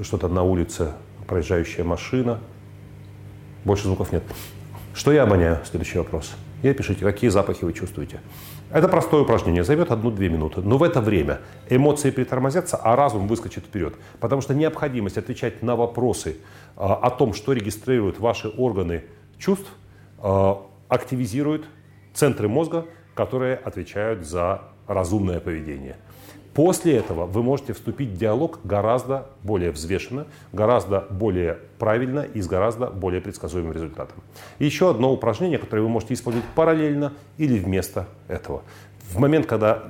что-то 0.02 0.28
на 0.28 0.44
улице, 0.44 0.92
проезжающая 1.28 1.86
машина. 1.86 2.42
Больше 3.64 3.86
звуков 3.86 4.12
нет. 4.12 4.24
Что 4.94 5.14
я 5.14 5.24
обоняю? 5.24 5.60
Следующий 5.64 5.98
вопрос. 5.98 6.36
И 6.62 6.68
опишите, 6.68 7.06
какие 7.06 7.30
запахи 7.30 7.64
вы 7.64 7.72
чувствуете. 7.72 8.20
Это 8.74 8.88
простое 8.88 9.22
упражнение, 9.22 9.64
займет 9.64 9.92
одну-две 9.92 10.30
минуты. 10.30 10.62
Но 10.62 10.78
в 10.78 10.84
это 10.84 11.00
время 11.00 11.42
эмоции 11.70 12.10
притормозятся, 12.10 12.76
а 12.76 12.96
разум 12.96 13.28
выскочит 13.28 13.66
вперед. 13.66 13.94
Потому 14.20 14.42
что 14.42 14.56
необходимость 14.56 15.20
отвечать 15.20 15.62
на 15.62 15.76
вопросы 15.76 16.38
а, 16.76 16.96
о 16.96 17.12
том, 17.12 17.36
что 17.36 17.54
регистрируют 17.54 18.20
ваши 18.20 18.48
органы 18.50 19.04
чувств, 19.38 19.70
а, 20.18 20.66
активизирует 20.90 21.66
центры 22.16 22.48
мозга, 22.48 22.88
которые 23.14 23.58
отвечают 23.58 24.26
за 24.26 24.64
разумное 24.88 25.40
поведение. 25.40 25.98
После 26.54 26.98
этого 26.98 27.26
вы 27.26 27.42
можете 27.42 27.74
вступить 27.74 28.10
в 28.10 28.18
диалог 28.18 28.60
гораздо 28.64 29.28
более 29.42 29.72
взвешенно, 29.72 30.28
гораздо 30.52 31.08
более 31.10 31.58
правильно 31.80 32.20
и 32.20 32.42
с 32.42 32.48
гораздо 32.48 32.88
более 32.88 33.22
предсказуемым 33.22 33.74
результатом. 33.74 34.22
Еще 34.60 34.92
одно 34.92 35.12
упражнение, 35.12 35.58
которое 35.58 35.82
вы 35.82 35.90
можете 35.90 36.14
использовать 36.14 36.48
параллельно 36.54 37.14
или 37.38 37.58
вместо 37.58 38.08
этого. 38.28 38.62
В 39.10 39.20
момент, 39.20 39.48
когда 39.48 39.84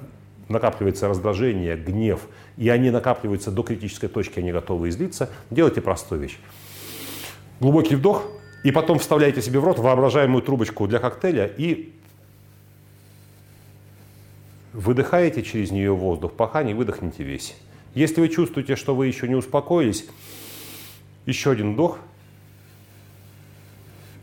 накапливается 0.48 1.10
раздражение, 1.10 1.76
гнев, 1.76 2.22
и 2.56 2.70
они 2.70 2.92
накапливаются 2.92 3.52
до 3.52 3.64
критической 3.64 4.08
точки, 4.08 4.40
они 4.40 4.52
готовы 4.54 4.90
излиться, 4.90 5.30
делайте 5.50 5.82
простую 5.82 6.22
вещь. 6.22 6.40
Глубокий 7.60 7.96
вдох, 7.96 8.26
и 8.64 8.72
потом 8.72 9.00
вставляете 9.00 9.42
себе 9.42 9.60
в 9.60 9.66
рот 9.66 9.80
воображаемую 9.80 10.42
трубочку 10.42 10.88
для 10.88 11.00
коктейля 11.00 11.46
и 11.46 11.94
Выдыхаете 14.74 15.44
через 15.44 15.72
нее 15.72 15.94
воздух, 15.94 16.34
пока 16.34 16.64
не 16.64 16.74
выдохнете 16.74 17.24
весь. 17.24 17.56
Если 17.94 18.22
вы 18.22 18.30
чувствуете, 18.30 18.76
что 18.76 18.96
вы 18.96 19.08
еще 19.08 19.28
не 19.28 19.36
успокоились, 19.36 20.08
еще 21.26 21.52
один 21.52 21.74
вдох 21.74 22.00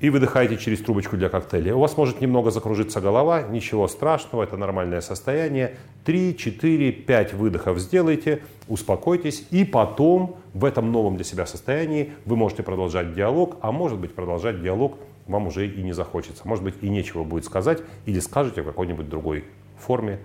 и 0.00 0.10
выдыхаете 0.10 0.56
через 0.56 0.80
трубочку 0.80 1.16
для 1.16 1.28
коктейля. 1.28 1.76
У 1.76 1.78
вас 1.78 1.96
может 1.96 2.20
немного 2.20 2.50
закружиться 2.50 3.00
голова, 3.00 3.42
ничего 3.42 3.86
страшного, 3.86 4.42
это 4.42 4.56
нормальное 4.56 5.02
состояние. 5.02 5.76
3, 6.04 6.36
4, 6.36 6.92
5 6.92 7.34
выдохов 7.34 7.78
сделайте, 7.78 8.42
успокойтесь, 8.66 9.46
и 9.50 9.64
потом 9.64 10.36
в 10.54 10.64
этом 10.64 10.90
новом 10.90 11.16
для 11.16 11.24
себя 11.24 11.46
состоянии 11.46 12.12
вы 12.24 12.36
можете 12.36 12.62
продолжать 12.62 13.14
диалог, 13.14 13.56
а 13.60 13.72
может 13.72 13.98
быть 13.98 14.14
продолжать 14.14 14.62
диалог 14.62 14.98
вам 15.26 15.46
уже 15.46 15.68
и 15.68 15.82
не 15.82 15.92
захочется. 15.92 16.48
Может 16.48 16.64
быть 16.64 16.74
и 16.80 16.88
нечего 16.88 17.22
будет 17.22 17.44
сказать, 17.44 17.82
или 18.06 18.18
скажете 18.18 18.62
в 18.62 18.64
какой-нибудь 18.64 19.08
другой 19.08 19.44
форме, 19.78 20.18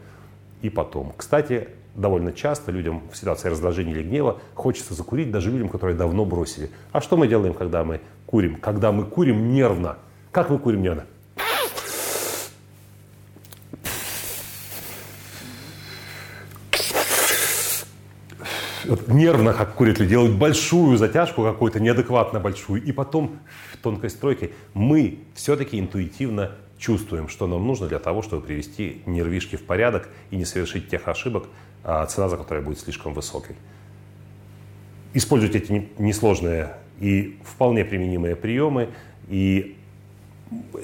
и 0.65 0.69
потом. 0.69 1.13
Кстати, 1.15 1.67
довольно 1.93 2.34
часто 2.34 2.72
людям 2.72 3.03
в 3.12 3.15
ситуации 3.15 3.50
раздражения 3.50 3.93
или 3.93 4.01
гнева 4.01 4.39
хочется 4.55 4.95
закурить 4.95 5.29
даже 5.29 5.51
людям, 5.51 5.69
которые 5.69 5.95
давно 5.95 6.25
бросили. 6.25 6.72
А 6.91 7.01
что 7.01 7.17
мы 7.17 7.27
делаем, 7.27 7.53
когда 7.53 7.84
мы 7.84 8.01
курим? 8.25 8.55
Когда 8.55 8.91
мы 8.91 9.05
курим 9.05 9.53
нервно. 9.53 9.98
Как 10.31 10.50
мы 10.50 10.57
курим 10.57 10.81
нервно? 10.81 11.05
нервно, 19.07 19.53
как 19.53 19.74
курят 19.74 20.00
люди, 20.00 20.12
делают 20.12 20.34
большую 20.36 20.98
затяжку 20.98 21.43
какую-то, 21.43 21.79
неадекватно 21.79 22.39
большую, 22.39 22.84
и 22.84 22.91
потом 22.91 23.39
тонкой 23.81 24.12
стройке 24.12 24.51
мы 24.75 25.19
все-таки 25.34 25.79
интуитивно 25.79 26.51
чувствуем, 26.77 27.27
что 27.27 27.48
нам 27.48 27.65
нужно 27.65 27.88
для 27.88 28.00
того, 28.00 28.22
чтобы 28.22 28.46
привести 28.46 29.01
нервишки 29.05 29.55
в 29.55 29.63
порядок 29.63 30.10
и 30.32 30.36
не 30.36 30.46
совершить 30.46 30.89
тех 30.89 31.08
ошибок, 31.08 31.48
а, 31.84 32.05
цена 32.05 32.29
за 32.29 32.38
которые 32.38 32.63
будет 32.63 32.79
слишком 32.79 33.13
высокой. 33.13 33.55
Используйте 35.13 35.60
эти 35.60 35.89
несложные 35.98 36.74
и 37.00 37.39
вполне 37.44 37.86
применимые 37.86 38.36
приемы. 38.36 38.89
И 39.29 39.77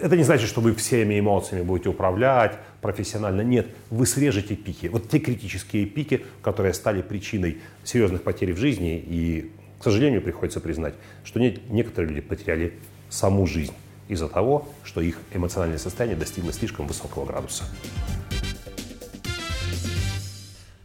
это 0.01 0.15
не 0.15 0.23
значит, 0.23 0.47
что 0.47 0.61
вы 0.61 0.73
всеми 0.73 1.19
эмоциями 1.19 1.63
будете 1.63 1.89
управлять 1.89 2.57
профессионально. 2.81 3.41
Нет, 3.41 3.67
вы 3.89 4.05
срежете 4.05 4.55
пики. 4.55 4.87
Вот 4.87 5.09
те 5.09 5.19
критические 5.19 5.85
пики, 5.85 6.25
которые 6.41 6.73
стали 6.73 7.01
причиной 7.01 7.57
серьезных 7.83 8.23
потерь 8.23 8.53
в 8.53 8.57
жизни. 8.57 8.97
И, 9.05 9.51
к 9.79 9.83
сожалению, 9.83 10.21
приходится 10.21 10.61
признать, 10.61 10.95
что 11.25 11.39
некоторые 11.39 12.09
люди 12.09 12.21
потеряли 12.21 12.73
саму 13.09 13.45
жизнь 13.45 13.73
из-за 14.11 14.27
того, 14.27 14.67
что 14.83 14.99
их 14.99 15.17
эмоциональное 15.33 15.77
состояние 15.77 16.19
достигло 16.19 16.51
слишком 16.51 16.85
высокого 16.85 17.25
градуса. 17.25 17.63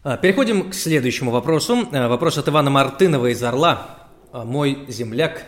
А, 0.03 0.15
переходим 0.15 0.69
к 0.69 0.73
следующему 0.73 1.31
вопросу. 1.31 1.89
А, 1.91 2.07
вопрос 2.07 2.37
от 2.37 2.47
Ивана 2.47 2.69
Мартынова 2.69 3.27
из 3.27 3.43
Орла. 3.43 4.07
А, 4.31 4.45
мой 4.45 4.85
земляк 4.87 5.43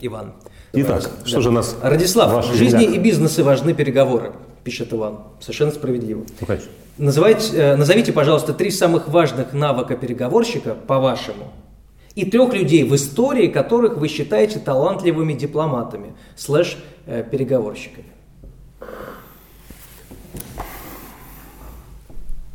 Иван. 0.00 0.34
Итак, 0.72 1.02
да. 1.02 1.26
что 1.26 1.40
же 1.40 1.52
нас... 1.52 1.76
Радислав, 1.80 2.44
в 2.44 2.54
жизни 2.54 2.80
земляк? 2.80 2.96
и 2.96 2.98
бизнесе 2.98 3.42
важны 3.44 3.74
переговоры, 3.74 4.32
пишет 4.64 4.92
Иван. 4.92 5.20
Совершенно 5.40 5.70
справедливо. 5.70 6.24
Ну, 6.40 6.46
конечно. 6.46 6.70
Называйте, 6.98 7.56
э, 7.56 7.76
назовите, 7.76 8.12
пожалуйста, 8.12 8.52
три 8.52 8.72
самых 8.72 9.08
важных 9.08 9.52
навыка 9.52 9.96
переговорщика, 9.96 10.74
по-вашему, 10.74 11.52
и 12.14 12.24
трех 12.24 12.54
людей 12.54 12.84
в 12.84 12.94
истории, 12.94 13.48
которых 13.48 13.96
вы 13.96 14.08
считаете 14.08 14.58
талантливыми 14.58 15.32
дипломатами, 15.32 16.14
слэш 16.36 16.76
переговорщиками. 17.06 18.06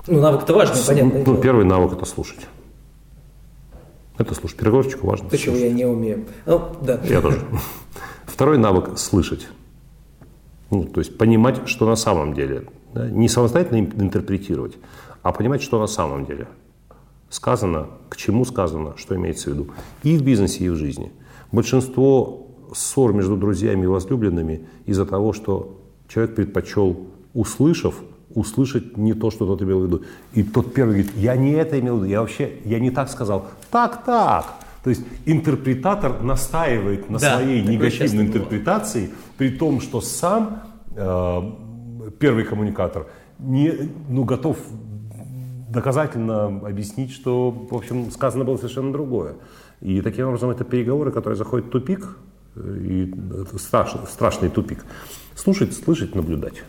Ну, 0.08 0.22
навык-то 0.22 0.54
важный, 0.54 0.84
понятно. 0.86 1.24
Ну, 1.26 1.38
первый 1.38 1.66
навык– 1.66 1.94
это 1.94 2.06
слушать. 2.06 2.48
Это 4.18 4.34
слушать. 4.34 4.58
Переговорщику 4.58 5.08
важно 5.08 5.30
Почему 5.30 5.56
слушать. 5.56 5.70
я 5.70 5.76
не 5.76 5.86
умею? 5.86 6.26
Ну, 6.46 6.76
да. 6.82 7.00
Я 7.04 7.22
тоже. 7.22 7.46
Второй 8.26 8.58
навык– 8.58 8.90
слышать. 8.98 9.48
Ну, 10.72 10.84
то 10.86 11.00
есть 11.00 11.18
понимать, 11.18 11.68
что 11.68 11.86
на 11.86 11.96
самом 11.96 12.34
деле. 12.34 12.66
Да? 12.94 13.08
Не 13.10 13.30
самостоятельно 13.30 13.80
интерпретировать, 13.80 14.78
а 15.22 15.32
понимать, 15.32 15.62
что 15.62 15.80
на 15.80 15.88
самом 15.88 16.26
деле– 16.26 16.48
сказано, 17.30 17.88
к 18.10 18.18
чему 18.18 18.46
сказано, 18.46 18.96
что 18.98 19.16
имеется 19.16 19.50
в 19.50 19.54
виду. 19.54 19.68
И 20.04 20.18
в 20.18 20.24
бизнесе, 20.24 20.66
и 20.66 20.70
в 20.70 20.76
жизни. 20.76 21.12
Большинство 21.52 22.48
ссор 22.74 23.14
между 23.14 23.38
друзьями 23.38 23.84
и 23.84 23.88
возлюбленными 23.88 24.68
из-за 24.86 25.06
того, 25.06 25.34
что 25.34 25.80
человек 26.08 26.36
предпочел, 26.36 27.08
услышав, 27.34 27.96
услышать 28.34 28.98
не 28.98 29.14
то, 29.14 29.32
что 29.32 29.46
тот 29.46 29.62
имел 29.62 29.80
в 29.82 29.86
виду. 29.86 30.04
И 30.34 30.44
тот 30.44 30.74
первый 30.74 31.02
говорит, 31.02 31.12
я 31.16 31.36
не 31.36 31.52
это 31.52 31.80
имел 31.80 31.98
в 31.98 32.00
виду, 32.00 32.12
я 32.12 32.22
вообще, 32.22 32.52
я 32.66 32.80
не 32.80 32.92
так 32.92 33.10
сказал. 33.10 33.48
Так, 33.72 34.04
так. 34.06 34.46
То 34.84 34.90
есть 34.90 35.04
интерпретатор 35.26 36.22
настаивает 36.22 37.10
на 37.10 37.20
да, 37.20 37.36
своей 37.36 37.62
негативной 37.62 38.26
интерпретации, 38.28 39.08
было. 39.08 39.16
при 39.38 39.50
том, 39.50 39.82
что 39.82 40.00
сам 40.00 40.64
э, 40.96 41.42
первый 42.20 42.46
коммуникатор 42.46 43.08
не, 43.40 43.92
ну, 44.08 44.24
готов 44.24 44.58
доказательно 45.70 46.46
объяснить, 46.66 47.12
что, 47.12 47.52
в 47.52 47.76
общем, 47.76 48.10
сказано 48.12 48.46
было 48.46 48.58
совершенно 48.58 48.92
другое. 48.92 49.36
И 49.82 50.02
таким 50.02 50.28
образом 50.28 50.50
это 50.50 50.64
переговоры, 50.64 51.12
которые 51.12 51.38
заходят 51.38 51.68
в 51.68 51.70
тупик, 51.70 52.18
и 52.60 53.14
страшный, 53.58 54.02
страшный 54.08 54.50
тупик. 54.50 54.86
Слушать, 55.36 55.74
слышать, 55.74 56.16
наблюдать. 56.16 56.64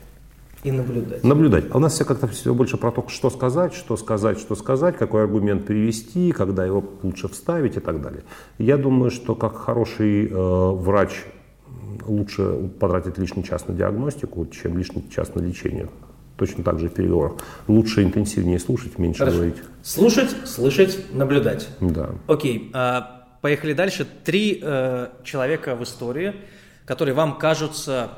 И 0.63 0.71
наблюдать. 0.71 1.25
Наблюдать. 1.25 1.65
А 1.71 1.79
у 1.79 1.81
нас 1.81 1.95
все 1.95 2.05
как-то 2.05 2.27
все 2.29 2.55
больше 2.55 2.77
про 2.77 2.91
то, 2.91 3.09
что 3.09 3.31
сказать, 3.31 3.73
что 3.73 3.97
сказать, 3.97 4.39
что 4.39 4.55
сказать, 4.55 4.97
какой 4.97 5.23
аргумент 5.23 5.67
перевести, 5.67 6.33
когда 6.33 6.67
его 6.67 6.85
лучше 7.03 7.29
вставить 7.29 7.77
и 7.77 7.81
так 7.81 8.03
далее. 8.03 8.23
Я 8.59 8.77
думаю, 8.77 9.11
что 9.11 9.35
как 9.35 9.57
хороший 9.57 10.29
э, 10.29 10.31
врач 10.33 11.25
лучше 12.07 12.71
потратить 12.79 13.17
лишний 13.19 13.43
час 13.43 13.67
на 13.69 13.75
диагностику, 13.75 14.47
чем 14.47 14.77
лишний 14.77 15.09
час 15.11 15.35
на 15.35 15.41
лечение. 15.41 15.89
Точно 16.37 16.63
так 16.65 16.79
же 16.79 16.89
в 16.89 16.95
переговорах. 16.95 17.35
Лучше 17.67 18.03
интенсивнее 18.03 18.59
слушать, 18.59 18.99
меньше 18.99 19.21
Хорошо. 19.21 19.37
говорить. 19.37 19.57
Слушать, 19.83 20.31
слышать, 20.45 20.99
наблюдать. 21.13 21.69
Да. 21.81 22.11
Окей. 22.27 22.71
А, 22.73 23.20
поехали 23.41 23.73
дальше. 23.73 24.07
Три 24.25 24.61
э, 24.63 25.09
человека 25.25 25.77
в 25.77 25.83
истории, 25.83 26.35
которые 26.85 27.15
вам 27.15 27.39
кажутся 27.39 28.11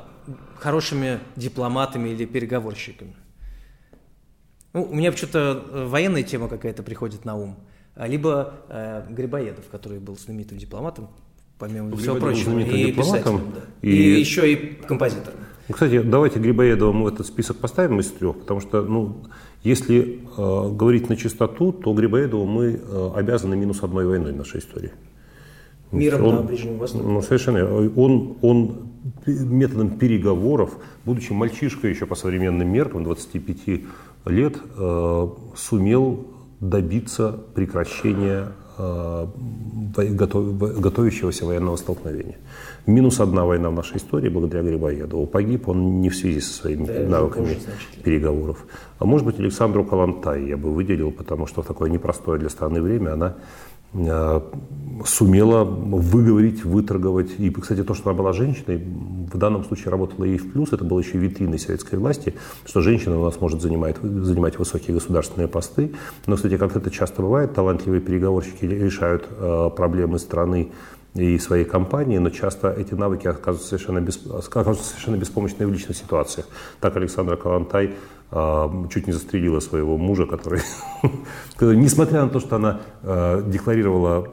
хорошими 0.55 1.19
дипломатами 1.35 2.09
или 2.09 2.25
переговорщиками. 2.25 3.15
Ну, 4.73 4.83
у 4.83 4.95
меня 4.95 5.11
почему-то 5.11 5.63
э, 5.71 5.85
военная 5.85 6.23
тема 6.23 6.47
какая-то 6.47 6.83
приходит 6.83 7.25
на 7.25 7.35
ум. 7.35 7.57
А, 7.95 8.07
либо 8.07 8.55
э, 8.69 9.05
Грибоедов, 9.09 9.65
который 9.69 9.99
был 9.99 10.17
знаменитым 10.17 10.57
дипломатом, 10.57 11.09
помимо 11.59 11.95
всего 11.95 12.15
прочего, 12.15 12.57
и 12.59 12.91
писателем, 12.91 13.53
да. 13.53 13.61
и... 13.81 13.91
и 13.91 14.19
еще 14.19 14.51
и 14.51 14.55
композитором. 14.87 15.39
Ну, 15.69 15.73
кстати, 15.73 16.01
давайте 16.01 16.39
Грибоедова 16.39 16.91
мы 16.91 17.05
в 17.05 17.13
этот 17.13 17.27
список 17.27 17.57
поставим 17.57 17.99
из 17.99 18.11
трех, 18.11 18.39
потому 18.39 18.59
что, 18.59 18.81
ну, 18.81 19.23
если 19.63 20.21
э, 20.37 20.71
говорить 20.71 21.07
на 21.07 21.15
чистоту, 21.15 21.71
то 21.71 21.93
Грибоедову 21.93 22.45
мы 22.45 22.81
э, 22.81 23.11
обязаны 23.15 23.55
минус 23.55 23.83
одной 23.83 24.05
войной 24.05 24.33
в 24.33 24.35
нашей 24.35 24.59
истории. 24.59 24.91
Миром 25.93 26.25
он, 26.25 26.35
на 26.35 26.41
Ближнем 26.41 26.77
Востоке. 26.77 27.03
Ну, 27.03 27.21
совершенно. 27.21 27.65
Он, 27.95 28.37
он 28.41 28.93
методом 29.25 29.91
переговоров, 29.91 30.77
будучи 31.05 31.31
мальчишкой 31.31 31.91
еще 31.91 32.05
по 32.05 32.15
современным 32.15 32.67
меркам, 32.67 33.03
25 33.03 33.57
лет, 34.25 34.57
э, 34.77 35.27
сумел 35.55 36.27
добиться 36.59 37.39
прекращения 37.53 38.47
э, 38.77 39.27
готовящегося 39.95 41.45
военного 41.45 41.75
столкновения. 41.75 42.37
Минус 42.85 43.19
одна 43.19 43.45
война 43.45 43.69
в 43.69 43.73
нашей 43.73 43.97
истории 43.97 44.29
благодаря 44.29 44.63
Грибоедову. 44.63 45.25
Погиб 45.25 45.67
он 45.67 46.01
не 46.01 46.09
в 46.09 46.15
связи 46.15 46.39
со 46.39 46.53
своими 46.53 46.85
да, 46.85 47.07
навыками 47.07 47.57
переговоров. 48.03 48.65
А 48.99 49.05
может 49.05 49.25
быть, 49.25 49.39
Александру 49.39 49.83
Калантай 49.83 50.45
я 50.45 50.57
бы 50.57 50.73
выделил, 50.73 51.11
потому 51.11 51.45
что 51.47 51.61
в 51.61 51.65
такое 51.67 51.89
непростое 51.89 52.39
для 52.39 52.49
страны 52.49 52.81
время 52.81 53.13
она 53.13 53.35
сумела 55.05 55.63
выговорить, 55.63 56.63
выторговать. 56.63 57.31
И, 57.37 57.49
кстати, 57.49 57.83
то, 57.83 57.93
что 57.93 58.09
она 58.09 58.17
была 58.17 58.33
женщиной, 58.33 58.77
в 58.77 59.37
данном 59.37 59.63
случае 59.63 59.91
работала 59.91 60.25
ей 60.25 60.37
в 60.37 60.51
плюс. 60.51 60.71
Это 60.71 60.83
было 60.83 60.99
еще 60.99 61.17
витриной 61.17 61.59
советской 61.59 61.97
власти, 61.97 62.35
что 62.65 62.81
женщина 62.81 63.19
у 63.19 63.25
нас 63.25 63.41
может 63.41 63.61
занимать, 63.61 63.97
занимать 64.01 64.59
высокие 64.59 64.93
государственные 64.93 65.47
посты. 65.47 65.93
Но, 66.27 66.35
кстати, 66.35 66.57
как 66.57 66.75
это 66.75 66.91
часто 66.91 67.21
бывает, 67.21 67.53
талантливые 67.53 68.01
переговорщики 68.01 68.65
решают 68.65 69.27
э, 69.29 69.69
проблемы 69.75 70.19
страны 70.19 70.71
и 71.15 71.37
своей 71.37 71.65
компании, 71.65 72.17
но 72.17 72.29
часто 72.29 72.71
эти 72.71 72.93
навыки 72.93 73.27
оказываются 73.27 73.67
совершенно, 73.67 73.99
бес, 73.99 74.19
оказываются 74.25 74.89
совершенно 74.89 75.17
беспомощны 75.17 75.67
в 75.67 75.71
личных 75.71 75.95
ситуациях. 75.95 76.47
Так 76.79 76.95
Александра 76.97 77.35
Калантай 77.35 77.95
э, 78.31 78.67
чуть 78.91 79.07
не 79.07 79.13
застрелила 79.13 79.59
своего 79.59 79.97
мужа, 79.97 80.25
который, 80.25 80.61
несмотря 81.61 82.23
на 82.23 82.29
то, 82.29 82.39
что 82.39 82.55
она 82.55 82.81
э, 83.03 83.43
декларировала 83.45 84.27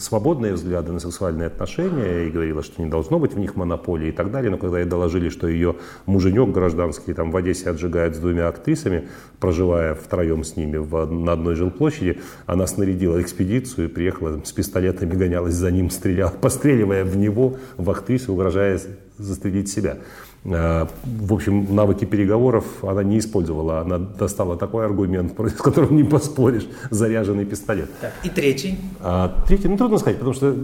свободные 0.00 0.54
взгляды 0.54 0.92
на 0.92 1.00
сексуальные 1.00 1.46
отношения 1.46 2.26
и 2.26 2.30
говорила, 2.30 2.62
что 2.62 2.82
не 2.82 2.88
должно 2.88 3.18
быть 3.18 3.34
в 3.34 3.38
них 3.38 3.56
монополии 3.56 4.08
и 4.08 4.12
так 4.12 4.30
далее. 4.30 4.50
Но 4.50 4.58
когда 4.58 4.78
ей 4.80 4.86
доложили, 4.86 5.28
что 5.28 5.48
ее 5.48 5.76
муженек 6.06 6.50
гражданский 6.50 7.14
там 7.14 7.30
в 7.30 7.36
Одессе 7.36 7.70
отжигает 7.70 8.16
с 8.16 8.18
двумя 8.18 8.48
актрисами, 8.48 9.08
проживая 9.40 9.94
втроем 9.94 10.44
с 10.44 10.56
ними 10.56 10.76
в, 10.76 11.06
на 11.06 11.32
одной 11.32 11.54
жилплощади, 11.54 12.20
она 12.46 12.66
снарядила 12.66 13.20
экспедицию 13.20 13.88
и 13.88 13.90
приехала 13.90 14.40
с 14.44 14.52
пистолетами, 14.52 15.14
гонялась 15.14 15.54
за 15.54 15.70
ним, 15.70 15.90
стреляла, 15.90 16.30
постреливая 16.40 17.04
в 17.04 17.16
него, 17.16 17.56
в 17.76 17.90
актрису, 17.90 18.32
угрожая 18.32 18.80
застрелить 19.18 19.68
себя. 19.68 19.98
Э, 20.44 20.86
в 21.04 21.32
общем, 21.32 21.74
навыки 21.74 22.04
переговоров 22.04 22.64
она 22.82 23.02
не 23.02 23.18
использовала. 23.18 23.80
Она 23.80 23.98
достала 23.98 24.56
такой 24.56 24.84
аргумент, 24.84 25.32
с 25.38 25.52
которым 25.52 25.96
не 25.96 26.04
поспоришь, 26.04 26.66
заряженный 26.90 27.46
пистолет. 27.46 27.90
Так, 28.00 28.12
и 28.22 28.28
третий? 28.28 28.78
А, 29.00 29.42
третий, 29.46 29.68
ну 29.68 29.78
трудно 29.78 29.98
сказать, 29.98 30.18
потому 30.18 30.34
что 30.34 30.54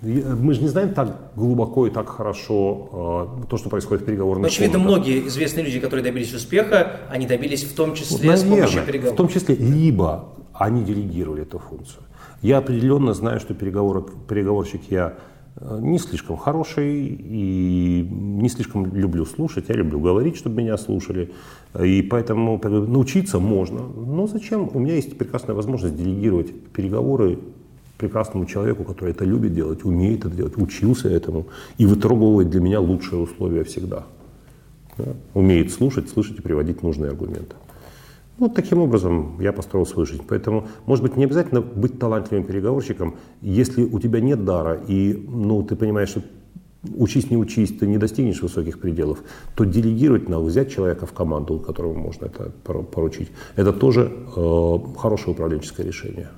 мы 0.00 0.54
же 0.54 0.62
не 0.62 0.68
знаем 0.68 0.94
так 0.94 1.32
глубоко 1.36 1.86
и 1.86 1.90
так 1.90 2.08
хорошо 2.08 3.36
э, 3.42 3.46
то, 3.50 3.58
что 3.58 3.68
происходит 3.68 4.04
в 4.04 4.06
переговорных 4.06 4.42
Но, 4.42 4.48
очевидно, 4.48 4.78
многие 4.78 5.28
известные 5.28 5.66
люди, 5.66 5.78
которые 5.78 6.02
добились 6.02 6.32
успеха, 6.32 7.00
они 7.10 7.26
добились 7.26 7.64
в 7.64 7.74
том 7.74 7.94
числе 7.94 8.30
Наверное, 8.30 8.36
с 8.36 8.42
помощью 8.44 8.86
переговоров. 8.86 9.14
в 9.14 9.16
том 9.16 9.28
числе, 9.28 9.54
либо 9.56 10.30
они 10.54 10.82
делегировали 10.82 11.42
эту 11.42 11.58
функцию. 11.58 12.02
Я 12.40 12.58
определенно 12.58 13.12
знаю, 13.12 13.38
что 13.38 13.52
переговорщик 13.52 14.80
я 14.88 15.08
Э, 15.08 15.29
не 15.60 15.98
слишком 15.98 16.36
хороший 16.36 17.06
и 17.06 18.08
не 18.10 18.48
слишком 18.48 18.86
люблю 18.94 19.24
слушать. 19.24 19.68
Я 19.68 19.74
люблю 19.74 20.00
говорить, 20.00 20.36
чтобы 20.36 20.62
меня 20.62 20.76
слушали. 20.78 21.30
И 21.78 22.02
поэтому 22.02 22.60
научиться 22.62 23.38
можно. 23.38 23.80
Но 23.80 24.26
зачем? 24.26 24.70
У 24.72 24.78
меня 24.78 24.94
есть 24.94 25.18
прекрасная 25.18 25.54
возможность 25.54 25.96
делегировать 25.96 26.52
переговоры 26.72 27.38
прекрасному 27.98 28.46
человеку, 28.46 28.84
который 28.84 29.10
это 29.10 29.24
любит 29.24 29.54
делать, 29.54 29.84
умеет 29.84 30.24
это 30.24 30.34
делать, 30.34 30.56
учился 30.56 31.08
этому 31.08 31.46
и 31.78 31.86
выторговывает 31.86 32.48
для 32.48 32.60
меня 32.60 32.80
лучшие 32.80 33.20
условия 33.20 33.62
всегда. 33.64 34.06
Да? 34.96 35.12
Умеет 35.34 35.70
слушать, 35.70 36.08
слышать 36.08 36.38
и 36.38 36.42
приводить 36.42 36.82
нужные 36.82 37.10
аргументы. 37.10 37.56
Вот 38.40 38.54
таким 38.54 38.78
образом 38.78 39.38
я 39.38 39.52
построил 39.52 39.84
свою 39.84 40.06
жизнь. 40.06 40.24
Поэтому, 40.26 40.66
может 40.86 41.02
быть, 41.02 41.14
не 41.16 41.24
обязательно 41.24 41.60
быть 41.60 41.98
талантливым 41.98 42.44
переговорщиком, 42.44 43.16
если 43.42 43.84
у 43.84 44.00
тебя 44.00 44.20
нет 44.20 44.46
дара, 44.46 44.80
и 44.88 45.12
ну, 45.28 45.62
ты 45.62 45.76
понимаешь, 45.76 46.08
что 46.08 46.22
учись, 46.96 47.30
не 47.30 47.36
учись, 47.36 47.76
ты 47.76 47.86
не 47.86 47.98
достигнешь 47.98 48.40
высоких 48.40 48.80
пределов, 48.80 49.18
то 49.54 49.64
делегировать 49.64 50.30
надо, 50.30 50.44
взять 50.44 50.72
человека 50.72 51.04
в 51.04 51.12
команду, 51.12 51.58
которому 51.58 51.94
можно 51.94 52.26
это 52.26 52.50
поручить. 52.64 53.28
Это 53.56 53.74
тоже 53.74 54.10
э, 54.34 54.78
хорошее 54.96 55.32
управленческое 55.34 55.86
решение. 55.86 56.30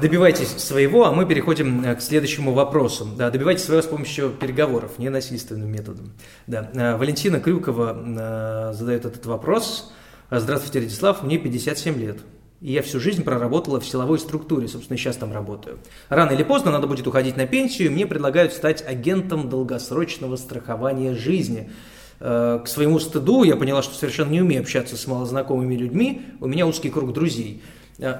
Добивайтесь 0.00 0.48
своего, 0.48 1.06
а 1.06 1.12
мы 1.12 1.26
переходим 1.26 1.84
э, 1.84 1.94
к 1.96 2.00
следующему 2.00 2.52
вопросу. 2.52 3.08
Да, 3.16 3.30
добивайтесь 3.30 3.64
своего 3.64 3.82
с 3.82 3.86
помощью 3.86 4.30
переговоров, 4.30 4.98
не 4.98 5.08
насильственным 5.08 5.70
методом. 5.70 6.12
Да. 6.46 6.70
Э, 6.72 6.96
Валентина 6.96 7.40
Крюкова 7.40 8.70
э, 8.70 8.72
задает 8.74 9.06
этот 9.06 9.26
вопрос. 9.26 9.92
Здравствуйте, 10.30 10.80
Радислав, 10.80 11.22
мне 11.22 11.38
57 11.38 11.98
лет. 11.98 12.18
И 12.60 12.72
я 12.72 12.82
всю 12.82 13.00
жизнь 13.00 13.24
проработала 13.24 13.80
в 13.80 13.86
силовой 13.86 14.18
структуре, 14.18 14.68
собственно, 14.68 14.96
сейчас 14.98 15.16
там 15.16 15.32
работаю. 15.32 15.78
Рано 16.08 16.32
или 16.32 16.44
поздно 16.44 16.70
надо 16.70 16.86
будет 16.86 17.06
уходить 17.06 17.36
на 17.36 17.46
пенсию, 17.46 17.90
мне 17.90 18.06
предлагают 18.06 18.52
стать 18.52 18.84
агентом 18.86 19.48
долгосрочного 19.48 20.36
страхования 20.36 21.14
жизни. 21.14 21.70
К 22.18 22.64
своему 22.66 22.98
стыду 22.98 23.44
я 23.44 23.54
поняла, 23.54 23.80
что 23.80 23.94
совершенно 23.94 24.30
не 24.30 24.42
умею 24.42 24.62
общаться 24.62 24.96
с 24.96 25.06
малознакомыми 25.06 25.76
людьми, 25.76 26.22
у 26.40 26.48
меня 26.48 26.66
узкий 26.66 26.90
круг 26.90 27.12
друзей– 27.12 27.62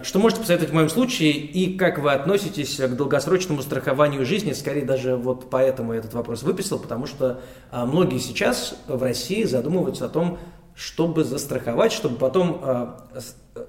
что 0.02 0.18
можете 0.18 0.40
посоветовать 0.40 0.72
в 0.72 0.74
моем 0.74 0.88
случае 0.88 1.32
и 1.32 1.76
как 1.76 1.98
вы 1.98 2.12
относитесь 2.12 2.76
к 2.76 2.96
долгосрочному 2.96 3.62
страхованию 3.62 4.26
жизни? 4.26 4.52
Скорее 4.52 4.84
даже 4.84 5.14
вот 5.14 5.50
поэтому 5.50 5.92
я 5.92 6.00
этот 6.00 6.14
вопрос 6.14 6.42
выписал, 6.42 6.80
потому 6.80 7.06
что 7.06 7.40
а, 7.70 7.86
многие 7.86 8.18
сейчас 8.18 8.74
в 8.88 9.00
России 9.00 9.44
задумываются 9.44 10.06
о 10.06 10.08
том, 10.08 10.38
чтобы 10.74 11.22
застраховать, 11.22 11.92
чтобы 11.92 12.16
потом 12.16 12.60
а, 12.62 13.08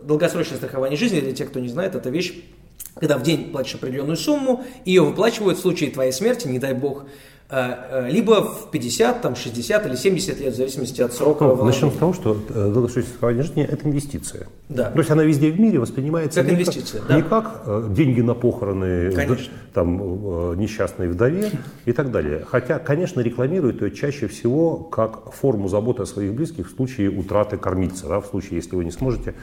долгосрочное 0.01 0.57
страхование 0.57 0.97
жизни, 0.97 1.19
для 1.19 1.33
тех, 1.33 1.49
кто 1.49 1.59
не 1.59 1.69
знает, 1.69 1.93
это 1.93 2.09
вещь, 2.09 2.43
когда 2.95 3.17
в 3.17 3.21
день 3.21 3.51
платишь 3.51 3.75
определенную 3.75 4.17
сумму, 4.17 4.63
ее 4.85 5.03
выплачивают 5.03 5.59
в 5.59 5.61
случае 5.61 5.91
твоей 5.91 6.11
смерти, 6.11 6.47
не 6.47 6.57
дай 6.57 6.73
бог, 6.73 7.05
Э, 7.05 7.05
э, 7.05 7.28
либо 7.51 8.43
в 8.43 8.69
50, 8.69 9.21
там, 9.23 9.35
60 9.35 9.85
или 9.87 9.95
70 9.95 10.39
лет, 10.39 10.53
в 10.53 10.57
зависимости 10.57 11.01
от 11.01 11.13
срока 11.13 11.45
ну, 11.45 11.63
Начнем 11.63 11.91
с 11.91 11.95
того, 11.95 12.13
что 12.13 12.37
э, 12.47 12.71
долгосрочное 12.71 13.41
жизни– 13.41 13.63
это 13.69 13.87
инвестиция. 13.87 14.47
Да. 14.69 14.91
То 14.91 14.99
есть 14.99 15.09
она 15.09 15.23
везде 15.23 15.49
в 15.49 15.59
мире 15.59 15.79
воспринимается 15.79 16.41
как 16.41 16.51
не 16.51 16.55
инвестиция, 16.55 16.99
как, 16.99 17.07
да. 17.09 17.15
не 17.15 17.23
как 17.23 17.93
деньги 17.93 18.21
на 18.21 18.35
похороны 18.35 19.11
там, 19.73 20.59
несчастной 20.59 21.07
вдове 21.07 21.51
и 21.85 21.91
так 21.91 22.11
далее. 22.11 22.45
Хотя, 22.47 22.77
конечно, 22.77 23.19
рекламируют 23.21 23.81
ее 23.81 23.91
чаще 23.91 24.27
всего 24.27 24.75
как 24.75 25.33
форму 25.33 25.69
заботы 25.69 26.03
о 26.03 26.05
своих 26.05 26.35
близких 26.35 26.67
в 26.67 26.75
случае 26.75 27.09
утраты 27.09 27.57
кормильца. 27.57 28.07
Да, 28.07 28.21
в 28.21 28.27
случае, 28.27 28.57
если 28.57 28.75
вы 28.75 28.85
не 28.85 28.91
сможете 28.91 29.33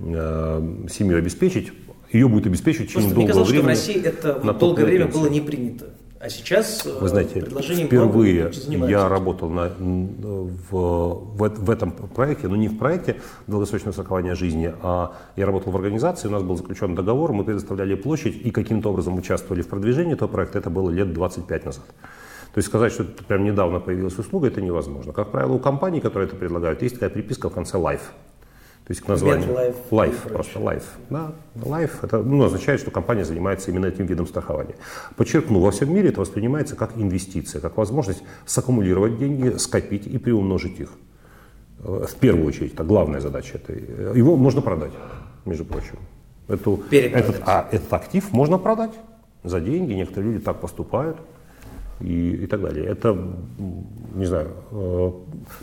э, 0.00 0.86
семью 0.90 1.16
обеспечить, 1.16 1.72
ее 2.12 2.28
будет 2.28 2.46
обеспечивать 2.46 2.90
в 2.90 2.92
течение 2.92 3.14
долгого 3.14 3.44
времени. 3.44 3.64
Мне 3.64 3.74
что 3.74 3.92
в 3.92 3.92
России 3.94 4.02
это 4.04 4.52
долгое 4.52 4.84
время 4.84 5.06
было 5.06 5.28
не 5.28 5.40
принято. 5.40 5.93
А 6.24 6.30
сейчас 6.30 6.86
Вы 6.86 7.08
знаете, 7.08 7.42
впервые 7.42 8.50
я 8.88 9.10
работал 9.10 9.50
на, 9.50 9.68
в, 9.68 10.70
в, 10.70 11.36
в 11.36 11.70
этом 11.70 11.92
проекте, 11.92 12.48
но 12.48 12.56
не 12.56 12.68
в 12.68 12.78
проекте 12.78 13.20
долгосрочного 13.46 13.92
страхования 13.92 14.34
жизни, 14.34 14.72
а 14.80 15.18
я 15.36 15.44
работал 15.44 15.70
в 15.70 15.76
организации, 15.76 16.28
у 16.28 16.30
нас 16.30 16.42
был 16.42 16.56
заключен 16.56 16.94
договор, 16.94 17.34
мы 17.34 17.44
предоставляли 17.44 17.94
площадь 17.94 18.40
и 18.42 18.50
каким-то 18.50 18.88
образом 18.88 19.18
участвовали 19.18 19.60
в 19.60 19.68
продвижении 19.68 20.14
этого 20.14 20.28
проекта, 20.28 20.60
это 20.60 20.70
было 20.70 20.88
лет 20.88 21.12
25 21.12 21.66
назад. 21.66 21.84
То 22.54 22.58
есть 22.58 22.68
сказать, 22.68 22.94
что 22.94 23.02
это 23.02 23.22
прям 23.24 23.44
недавно 23.44 23.80
появилась 23.80 24.18
услуга, 24.18 24.46
это 24.46 24.62
невозможно. 24.62 25.12
Как 25.12 25.30
правило, 25.30 25.52
у 25.52 25.58
компаний, 25.58 26.00
которые 26.00 26.28
это 26.28 26.36
предлагают, 26.36 26.80
есть 26.80 26.94
такая 26.94 27.10
приписка 27.10 27.50
в 27.50 27.52
конце 27.52 27.76
life. 27.76 28.00
То 28.86 28.90
есть 28.90 29.00
к 29.00 29.08
названию. 29.08 29.48
Life, 29.48 29.76
life 29.90 30.28
просто 30.28 30.58
life. 30.58 30.84
Да, 31.08 31.32
life 31.54 31.92
это 32.02 32.22
ну, 32.22 32.44
означает, 32.44 32.80
что 32.80 32.90
компания 32.90 33.24
занимается 33.24 33.70
именно 33.70 33.86
этим 33.86 34.04
видом 34.04 34.26
страхования. 34.26 34.74
Подчеркну, 35.16 35.60
во 35.60 35.70
всем 35.70 35.94
мире 35.94 36.10
это 36.10 36.20
воспринимается 36.20 36.76
как 36.76 36.90
инвестиция, 36.96 37.62
как 37.62 37.78
возможность 37.78 38.22
саккумулировать 38.44 39.18
деньги, 39.18 39.56
скопить 39.56 40.06
и 40.06 40.18
приумножить 40.18 40.80
их. 40.80 40.90
Э, 41.78 42.04
в 42.06 42.14
первую 42.16 42.46
очередь, 42.46 42.74
это 42.74 42.84
главная 42.84 43.20
задача. 43.20 43.56
Это, 43.56 43.72
его 43.72 44.36
можно 44.36 44.60
продать, 44.60 44.92
между 45.46 45.64
прочим. 45.64 45.98
Эту, 46.46 46.82
этот, 46.90 47.40
а 47.46 47.66
этот 47.72 47.90
актив 47.90 48.32
можно 48.32 48.58
продать 48.58 48.92
за 49.44 49.60
деньги. 49.60 49.94
Некоторые 49.94 50.32
люди 50.32 50.44
так 50.44 50.60
поступают 50.60 51.16
и, 52.04 52.44
и 52.44 52.46
так 52.46 52.60
далее. 52.60 52.86
Это, 52.86 53.16
не 54.14 54.26
знаю, 54.26 54.48
э, 54.72 55.10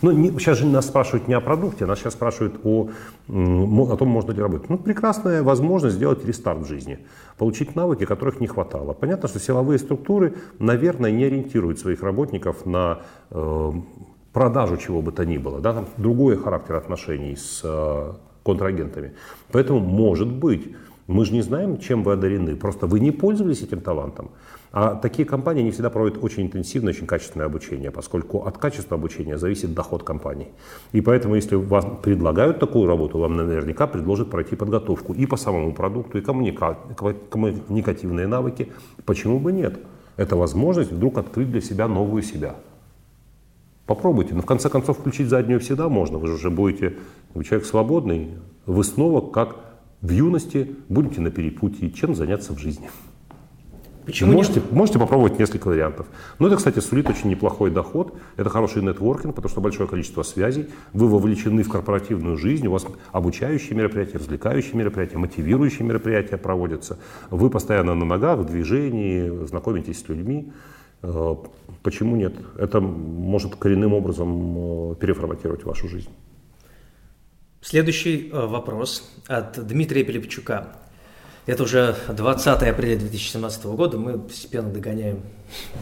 ну, 0.01 0.11
не, 0.11 0.31
сейчас 0.39 0.57
же 0.57 0.65
нас 0.65 0.87
спрашивают 0.87 1.27
не 1.27 1.35
о 1.35 1.41
продукте, 1.41 1.85
нас 1.85 1.99
сейчас 1.99 2.13
спрашивают 2.13 2.59
о, 2.63 2.89
о 3.29 3.97
том, 3.97 4.07
можно 4.07 4.31
ли 4.31 4.41
работать. 4.41 4.69
Ну, 4.69 4.77
прекрасная 4.77 5.43
возможность 5.43 5.95
сделать 5.95 6.25
рестарт 6.25 6.59
в 6.59 6.67
жизни, 6.67 6.97
получить 7.37 7.75
навыки, 7.75 8.05
которых 8.05 8.39
не 8.41 8.47
хватало. 8.47 8.93
Понятно, 8.93 9.29
что 9.29 9.39
силовые 9.39 9.77
структуры, 9.79 10.33
наверное, 10.59 11.11
не 11.11 11.25
ориентируют 11.25 11.79
своих 11.79 12.03
работников 12.03 12.65
на 12.65 12.99
э, 13.29 13.71
продажу 14.33 14.77
чего 14.77 15.01
бы 15.01 15.11
то 15.11 15.25
ни 15.25 15.37
было. 15.37 15.59
Да? 15.59 15.73
Там 15.73 15.85
другой 15.97 16.37
характер 16.37 16.75
отношений 16.75 17.35
с 17.35 17.61
э, 17.63 18.13
контрагентами. 18.43 19.11
Поэтому, 19.51 19.79
может 19.79 20.27
быть, 20.27 20.63
Мы 21.11 21.25
же 21.25 21.33
не 21.33 21.41
знаем, 21.41 21.77
чем 21.77 22.03
вы 22.03 22.13
одарены. 22.13 22.55
Просто 22.55 22.87
вы 22.87 22.99
не 22.99 23.11
пользовались 23.11 23.61
этим 23.61 23.81
талантом. 23.81 24.29
А 24.73 24.95
такие 24.95 25.27
компании 25.27 25.63
не 25.63 25.71
всегда 25.71 25.89
проводят 25.89 26.23
очень 26.23 26.43
интенсивное, 26.43 26.93
очень 26.93 27.05
качественное 27.05 27.45
обучение, 27.45 27.91
поскольку 27.91 28.45
от 28.45 28.57
качества 28.57 28.95
обучения 28.95 29.37
зависит 29.37 29.73
доход 29.73 30.03
компании. 30.03 30.47
И 30.93 31.01
поэтому, 31.01 31.35
если 31.35 31.55
вам 31.55 31.97
предлагают 31.97 32.59
такую 32.59 32.87
работу, 32.87 33.17
вам 33.17 33.35
наверняка 33.35 33.85
предложат 33.85 34.29
пройти 34.29 34.55
подготовку 34.55 35.13
и 35.13 35.25
по 35.25 35.35
самому 35.35 35.73
продукту, 35.73 36.17
и 36.17 36.21
коммуника... 36.21 36.77
коммуникативные 37.29 38.27
навыки. 38.27 38.71
Почему 39.05 39.39
бы 39.39 39.51
нет? 39.51 39.77
Это 40.15 40.37
возможность 40.37 40.93
вдруг 40.93 41.17
открыть 41.17 41.51
для 41.51 41.61
себя 41.61 41.89
новую 41.89 42.23
себя. 42.23 42.55
Попробуйте. 43.85 44.33
Но 44.35 44.41
в 44.41 44.45
конце 44.45 44.69
концов 44.69 44.99
включить 44.99 45.27
заднюю 45.27 45.59
всегда 45.59 45.89
можно. 45.89 46.17
Вы 46.17 46.27
же 46.27 46.35
уже 46.35 46.49
будете, 46.49 46.95
вы 47.33 47.43
человек 47.43 47.67
свободный, 47.67 48.29
вы 48.65 48.85
снова, 48.85 49.19
как 49.31 49.57
в 50.01 50.09
юности, 50.11 50.75
будете 50.87 51.19
на 51.19 51.29
перепутье, 51.29 51.91
чем 51.91 52.15
заняться 52.15 52.53
в 52.53 52.57
жизни. 52.57 52.89
Почему 54.05 54.33
можете, 54.33 54.59
нет? 54.59 54.71
можете 54.71 54.99
попробовать 54.99 55.37
несколько 55.37 55.67
вариантов. 55.67 56.07
Но 56.39 56.47
это, 56.47 56.57
кстати, 56.57 56.79
сулит 56.79 57.09
очень 57.09 57.29
неплохой 57.29 57.69
доход. 57.69 58.15
Это 58.37 58.49
хороший 58.49 58.81
нетворкинг, 58.81 59.35
потому 59.35 59.49
что 59.49 59.61
большое 59.61 59.87
количество 59.87 60.23
связей. 60.23 60.67
Вы 60.93 61.07
вовлечены 61.07 61.63
в 61.63 61.69
корпоративную 61.69 62.37
жизнь. 62.37 62.67
У 62.67 62.71
вас 62.71 62.85
обучающие 63.11 63.75
мероприятия, 63.75 64.17
развлекающие 64.17 64.73
мероприятия, 64.73 65.17
мотивирующие 65.17 65.85
мероприятия 65.85 66.37
проводятся. 66.37 66.97
Вы 67.29 67.49
постоянно 67.49 67.93
на 67.93 68.05
ногах, 68.05 68.39
в 68.39 68.45
движении, 68.45 69.45
знакомитесь 69.45 69.99
с 69.99 70.09
людьми. 70.09 70.51
Э, 71.03 71.35
почему 71.83 72.15
нет? 72.15 72.33
Это 72.57 72.79
может 72.79 73.55
коренным 73.55 73.93
образом 73.93 74.91
э, 74.91 74.95
переформатировать 74.95 75.63
вашу 75.63 75.87
жизнь. 75.87 76.09
Следующий 77.61 78.29
э, 78.31 78.45
вопрос 78.47 79.11
от 79.27 79.65
Дмитрия 79.67 80.03
Пилипчука. 80.03 80.75
Это 81.45 81.63
уже 81.63 81.95
20 82.07 82.47
апреля 82.47 82.99
2017 82.99 83.65
года, 83.65 83.97
мы 83.97 84.19
постепенно 84.19 84.69
догоняем, 84.69 85.21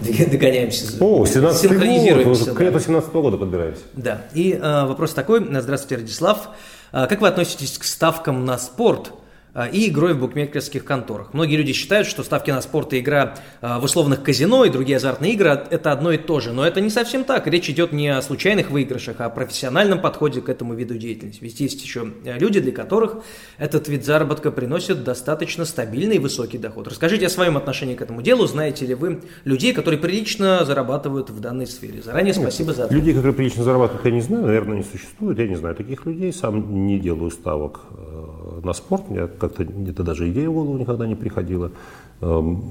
догоняемся. 0.31 1.03
О, 1.03 1.25
17 1.25 2.23
год, 2.23 2.27
уже 2.27 2.53
к 2.53 2.59
лету 2.61 2.79
17 2.79 3.11
года 3.11 3.37
подбираемся. 3.37 3.81
Да, 3.93 4.21
и 4.33 4.53
э, 4.53 4.85
вопрос 4.85 5.13
такой. 5.13 5.45
Здравствуйте, 5.59 6.01
Радислав. 6.01 6.49
Э, 6.91 7.07
как 7.07 7.21
вы 7.21 7.27
относитесь 7.27 7.77
к 7.77 7.83
ставкам 7.83 8.45
на 8.45 8.57
спорт– 8.57 9.11
а, 9.18 9.18
и 9.71 9.89
игрой 9.89 10.13
в 10.13 10.19
букмекерских 10.19 10.85
конторах. 10.85 11.33
Многие 11.33 11.55
люди 11.55 11.73
считают, 11.73 12.07
что 12.07 12.23
ставки 12.23 12.51
на 12.51 12.61
спорт 12.61 12.93
и 12.93 12.99
игра 12.99 13.35
а, 13.61 13.79
в 13.79 13.83
условных 13.83 14.23
казино 14.23 14.65
и 14.65 14.69
другие 14.69 14.97
азартные 14.97 15.33
игры– 15.33 15.49
это 15.69 15.91
одно 15.91 16.11
и 16.11 16.17
то 16.17 16.39
же. 16.39 16.53
Но 16.53 16.65
это 16.65 16.81
не 16.81 16.89
совсем 16.89 17.23
так. 17.23 17.47
Речь 17.47 17.69
идет 17.69 17.91
не 17.91 18.09
о 18.09 18.21
случайных 18.21 18.69
выигрышах, 18.69 19.17
а 19.19 19.25
о 19.25 19.29
профессиональном 19.29 20.01
подходе 20.01 20.41
к 20.41 20.49
этому 20.49 20.73
виду 20.73 20.95
деятельности. 20.97 21.43
Ведь 21.43 21.59
есть 21.59 21.83
еще 21.83 22.11
э, 22.25 22.37
люди, 22.37 22.59
для 22.59 22.71
которых 22.71 23.17
этот 23.57 23.87
вид 23.87 24.05
заработка 24.05 24.51
приносит 24.51 25.03
достаточно 25.03 25.65
стабильный 25.65 26.17
и 26.17 26.19
высокий 26.19 26.57
доход. 26.57 26.87
Расскажите 26.87 27.25
о 27.25 27.29
своем 27.29 27.57
отношении 27.57 27.95
к 27.95 28.01
этому 28.01 28.21
делу. 28.21 28.45
Знаете 28.47 28.85
ли 28.85 28.93
вы 28.93 29.21
людей, 29.45 29.73
которые 29.73 29.99
прилично 29.99 30.63
зарабатывают 30.65 31.29
в 31.29 31.39
данной 31.39 31.67
сфере? 31.67 32.01
Заранее 32.01 32.33
спасибо 32.33 32.73
за 32.73 32.85
ответ. 32.85 32.99
Людей, 32.99 33.13
которые 33.13 33.33
прилично 33.33 33.63
зарабатывают, 33.63 34.05
я 34.05 34.11
не 34.11 34.21
знаю. 34.21 34.45
Наверное, 34.45 34.77
не 34.77 34.83
существует. 34.83 35.39
Я 35.39 35.47
не 35.47 35.55
знаю 35.55 35.75
таких 35.75 36.05
людей. 36.05 36.31
Сам 36.33 36.85
не 36.85 36.99
делаю 36.99 37.31
ставок 37.31 37.81
э, 37.91 38.61
на 38.63 38.73
спорт. 38.73 39.03
Я 39.09 39.27
как-то 39.39 39.63
это 39.63 40.03
даже 40.03 40.29
идея 40.31 40.49
в 40.49 40.53
голову 40.53 40.77
никогда 40.77 41.07
не 41.07 41.15
приходила. 41.15 41.71
Эм, 42.21 42.61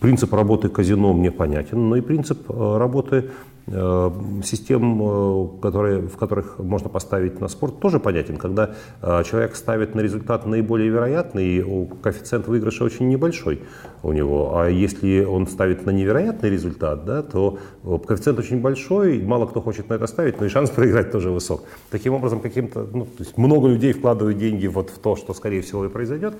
принцип 0.00 0.32
работы 0.32 0.68
казино 0.68 1.12
мне 1.12 1.30
понятен, 1.30 1.88
но 1.88 1.96
и 1.96 2.00
принцип 2.00 2.48
э, 2.48 2.76
работы 2.78 3.30
систем, 3.68 5.02
э, 5.02 5.48
которые, 5.60 6.00
в 6.02 6.16
которых 6.16 6.58
можно 6.58 6.88
поставить 6.88 7.40
на 7.40 7.48
спорт, 7.48 7.80
тоже 7.80 7.98
понятен. 7.98 8.36
Когда 8.36 8.76
э, 9.02 9.24
человек 9.24 9.56
ставит 9.56 9.94
на 9.96 10.00
результат 10.00 10.46
наиболее 10.46 10.88
вероятный, 10.88 11.64
коэффициент 12.00 12.46
выигрыша 12.46 12.84
очень 12.84 13.08
небольшой 13.08 13.62
у 14.04 14.12
него. 14.12 14.56
А 14.56 14.68
если 14.68 15.24
он 15.24 15.48
ставит 15.48 15.84
на 15.84 15.90
невероятный 15.90 16.48
результат, 16.48 17.04
да, 17.04 17.22
то 17.22 17.58
коэффициент 17.82 18.38
очень 18.38 18.60
большой, 18.60 19.20
мало 19.22 19.46
кто 19.46 19.60
хочет 19.60 19.88
на 19.88 19.94
это 19.94 20.06
ставить, 20.06 20.38
но 20.40 20.46
и 20.46 20.48
шанс 20.48 20.70
проиграть 20.76 21.10
тоже 21.10 21.30
высок. 21.30 21.64
Таким 21.90 22.14
образом, 22.14 22.40
каким-то, 22.40 22.86
ну, 22.92 23.04
то 23.04 23.24
есть 23.24 23.36
много 23.36 23.66
людей 23.66 23.92
вкладывают 23.92 24.38
деньги 24.38 24.68
вот 24.68 24.90
в 24.90 24.98
то, 24.98 25.16
что 25.16 25.34
скорее 25.34 25.62
всего 25.62 25.84
и 25.84 25.88
произойдет, 25.88 26.34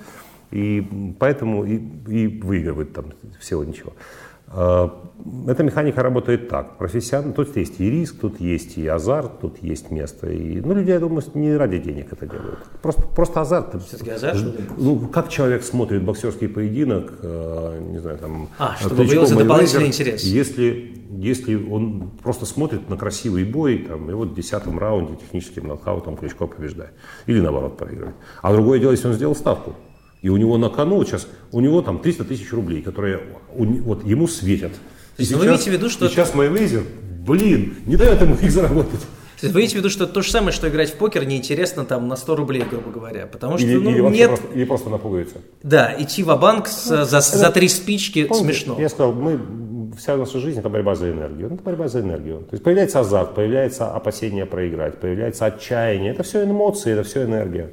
и 0.51 1.13
поэтому 1.19 1.65
и, 1.65 1.81
и 2.07 2.27
выигрывают 2.27 2.93
там 2.93 3.05
всего 3.37 3.65
ничего. 3.65 3.91
Э, 4.49 4.89
эта 5.47 5.63
механика 5.63 6.03
работает 6.03 6.47
так. 6.47 6.77
Профессионально, 6.77 7.33
тут 7.33 7.55
есть 7.57 7.79
и 7.79 7.89
риск, 7.89 8.19
тут 8.21 8.39
есть 8.39 8.77
и 8.77 8.87
азарт, 8.87 9.39
тут 9.41 9.61
есть 9.61 9.91
место. 9.91 10.29
И, 10.29 10.61
ну, 10.61 10.73
люди, 10.73 10.89
я 10.91 10.99
думаю, 10.99 11.23
не 11.33 11.55
ради 11.55 11.79
денег 11.79 12.13
это 12.13 12.27
делают. 12.27 12.59
Просто, 12.81 13.01
просто 13.01 13.41
азарт. 13.41 13.81
Все-таки 13.83 14.11
азарт? 14.11 14.39
Ну, 14.77 14.99
как 15.07 15.29
человек 15.29 15.63
смотрит 15.63 16.03
боксерский 16.03 16.47
поединок, 16.47 17.13
э, 17.21 17.79
не 17.91 17.99
знаю, 17.99 18.17
там... 18.19 18.49
А, 18.57 18.75
чтобы 18.79 18.95
появился 18.97 19.35
дополнительный 19.35 19.87
интерес. 19.87 20.23
Если, 20.23 21.03
если 21.09 21.55
он 21.55 22.11
просто 22.23 22.45
смотрит 22.45 22.89
на 22.89 22.97
красивый 22.97 23.43
бой, 23.43 23.85
там, 23.87 24.09
и 24.09 24.13
вот 24.13 24.29
в 24.29 24.35
десятом 24.35 24.79
раунде 24.79 25.15
техническим 25.15 25.67
нокаутом 25.67 26.15
Кличко 26.15 26.47
побеждает. 26.47 26.93
Или 27.25 27.41
наоборот 27.41 27.77
проигрывает. 27.77 28.15
А 28.41 28.53
другое 28.53 28.79
дело, 28.79 28.91
если 28.91 29.07
он 29.07 29.13
сделал 29.13 29.35
ставку. 29.35 29.75
И 30.21 30.29
у 30.29 30.37
него 30.37 30.57
на 30.57 30.69
кону 30.69 31.03
сейчас, 31.05 31.27
у 31.51 31.59
него 31.59 31.81
там 31.81 31.99
300 31.99 32.25
тысяч 32.25 32.51
рублей, 32.51 32.81
которые 32.81 33.21
вот 33.55 34.05
ему 34.05 34.27
светят. 34.27 34.73
То 34.73 35.21
есть 35.21 35.31
сейчас, 35.31 35.39
вы 35.39 35.47
имеете 35.47 35.69
в 35.69 35.73
виду, 35.73 35.89
что... 35.89 36.09
Сейчас 36.09 36.33
Майвейзер, 36.33 36.83
блин, 37.25 37.75
не 37.85 37.95
дает 37.95 38.21
ему 38.21 38.35
их 38.35 38.51
заработать. 38.51 39.01
То 39.39 39.45
есть 39.45 39.53
вы 39.53 39.59
имеете 39.61 39.75
в 39.75 39.79
виду, 39.79 39.89
что 39.91 40.05
это 40.05 40.13
то 40.13 40.21
же 40.23 40.31
самое, 40.31 40.51
что 40.51 40.67
играть 40.67 40.91
в 40.91 40.95
покер 40.95 41.23
неинтересно 41.23 41.85
там 41.85 42.07
на 42.07 42.15
100 42.15 42.35
рублей, 42.35 42.63
грубо 42.67 42.89
говоря. 42.89 43.27
Потому 43.27 43.59
что 43.59 43.67
или, 43.67 43.77
ну, 43.77 43.91
или 43.91 44.01
нет... 44.15 44.29
Просто, 44.29 44.47
или 44.53 44.63
просто 44.65 44.89
напугается. 44.89 45.35
Да, 45.61 45.95
идти 45.99 46.23
в 46.23 46.35
банк 46.37 46.67
за, 46.67 47.05
за 47.05 47.51
три 47.51 47.67
спички 47.67 48.25
Помните, 48.25 48.59
смешно. 48.59 48.81
Я 48.81 48.89
сказал, 48.89 49.13
мы 49.13 49.39
вся 49.97 50.15
наша 50.15 50.39
жизнь 50.39 50.59
это 50.59 50.69
борьба 50.69 50.95
за 50.95 51.11
энергию. 51.11 51.47
Это 51.53 51.63
борьба 51.63 51.87
за 51.87 52.01
энергию. 52.01 52.39
То 52.39 52.53
есть 52.53 52.63
появляется 52.63 52.99
азарт, 52.99 53.35
появляется 53.35 53.91
опасение 53.91 54.45
проиграть, 54.45 54.99
появляется 54.99 55.45
отчаяние. 55.45 56.11
Это 56.11 56.23
все 56.23 56.43
эмоции, 56.43 56.93
это 56.93 57.03
все 57.03 57.23
энергия. 57.23 57.71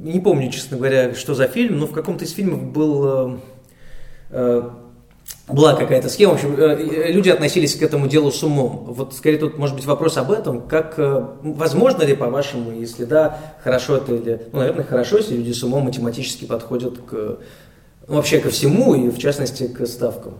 Не 0.00 0.20
помню, 0.20 0.50
честно 0.50 0.76
говоря, 0.76 1.14
что 1.14 1.34
за 1.34 1.46
фильм, 1.46 1.78
но 1.78 1.86
в 1.86 1.92
каком-то 1.92 2.24
из 2.24 2.32
фильмов 2.32 2.64
был 2.64 3.04
э, 3.04 3.36
э, 4.30 4.62
была 5.48 5.74
какая-то 5.74 6.08
схема. 6.08 6.32
В 6.32 6.36
общем, 6.36 6.54
э, 6.58 7.12
люди 7.12 7.28
относились 7.28 7.76
к 7.76 7.82
этому 7.82 8.08
делу 8.08 8.30
с 8.32 8.42
умом. 8.42 8.86
Вот 8.88 9.14
скорее 9.14 9.38
тут 9.38 9.58
может 9.58 9.76
быть 9.76 9.86
вопрос 9.86 10.16
об 10.16 10.32
этом. 10.32 10.62
Как 10.62 10.94
возможно 10.98 12.02
ли, 12.02 12.14
по-вашему, 12.14 12.72
если 12.72 13.04
да, 13.04 13.38
хорошо 13.62 13.98
это 13.98 14.14
или, 14.14 14.42
ну, 14.52 14.60
наверное, 14.60 14.84
хорошо, 14.84 15.18
если 15.18 15.36
люди 15.36 15.52
с 15.52 15.62
умом 15.62 15.84
математически 15.84 16.44
подходят 16.44 16.98
к 16.98 17.38
ну, 18.08 18.16
вообще 18.16 18.38
ко 18.38 18.50
всему 18.50 18.94
и 18.94 19.10
в 19.10 19.18
частности 19.18 19.66
к 19.66 19.84
ставкам. 19.86 20.34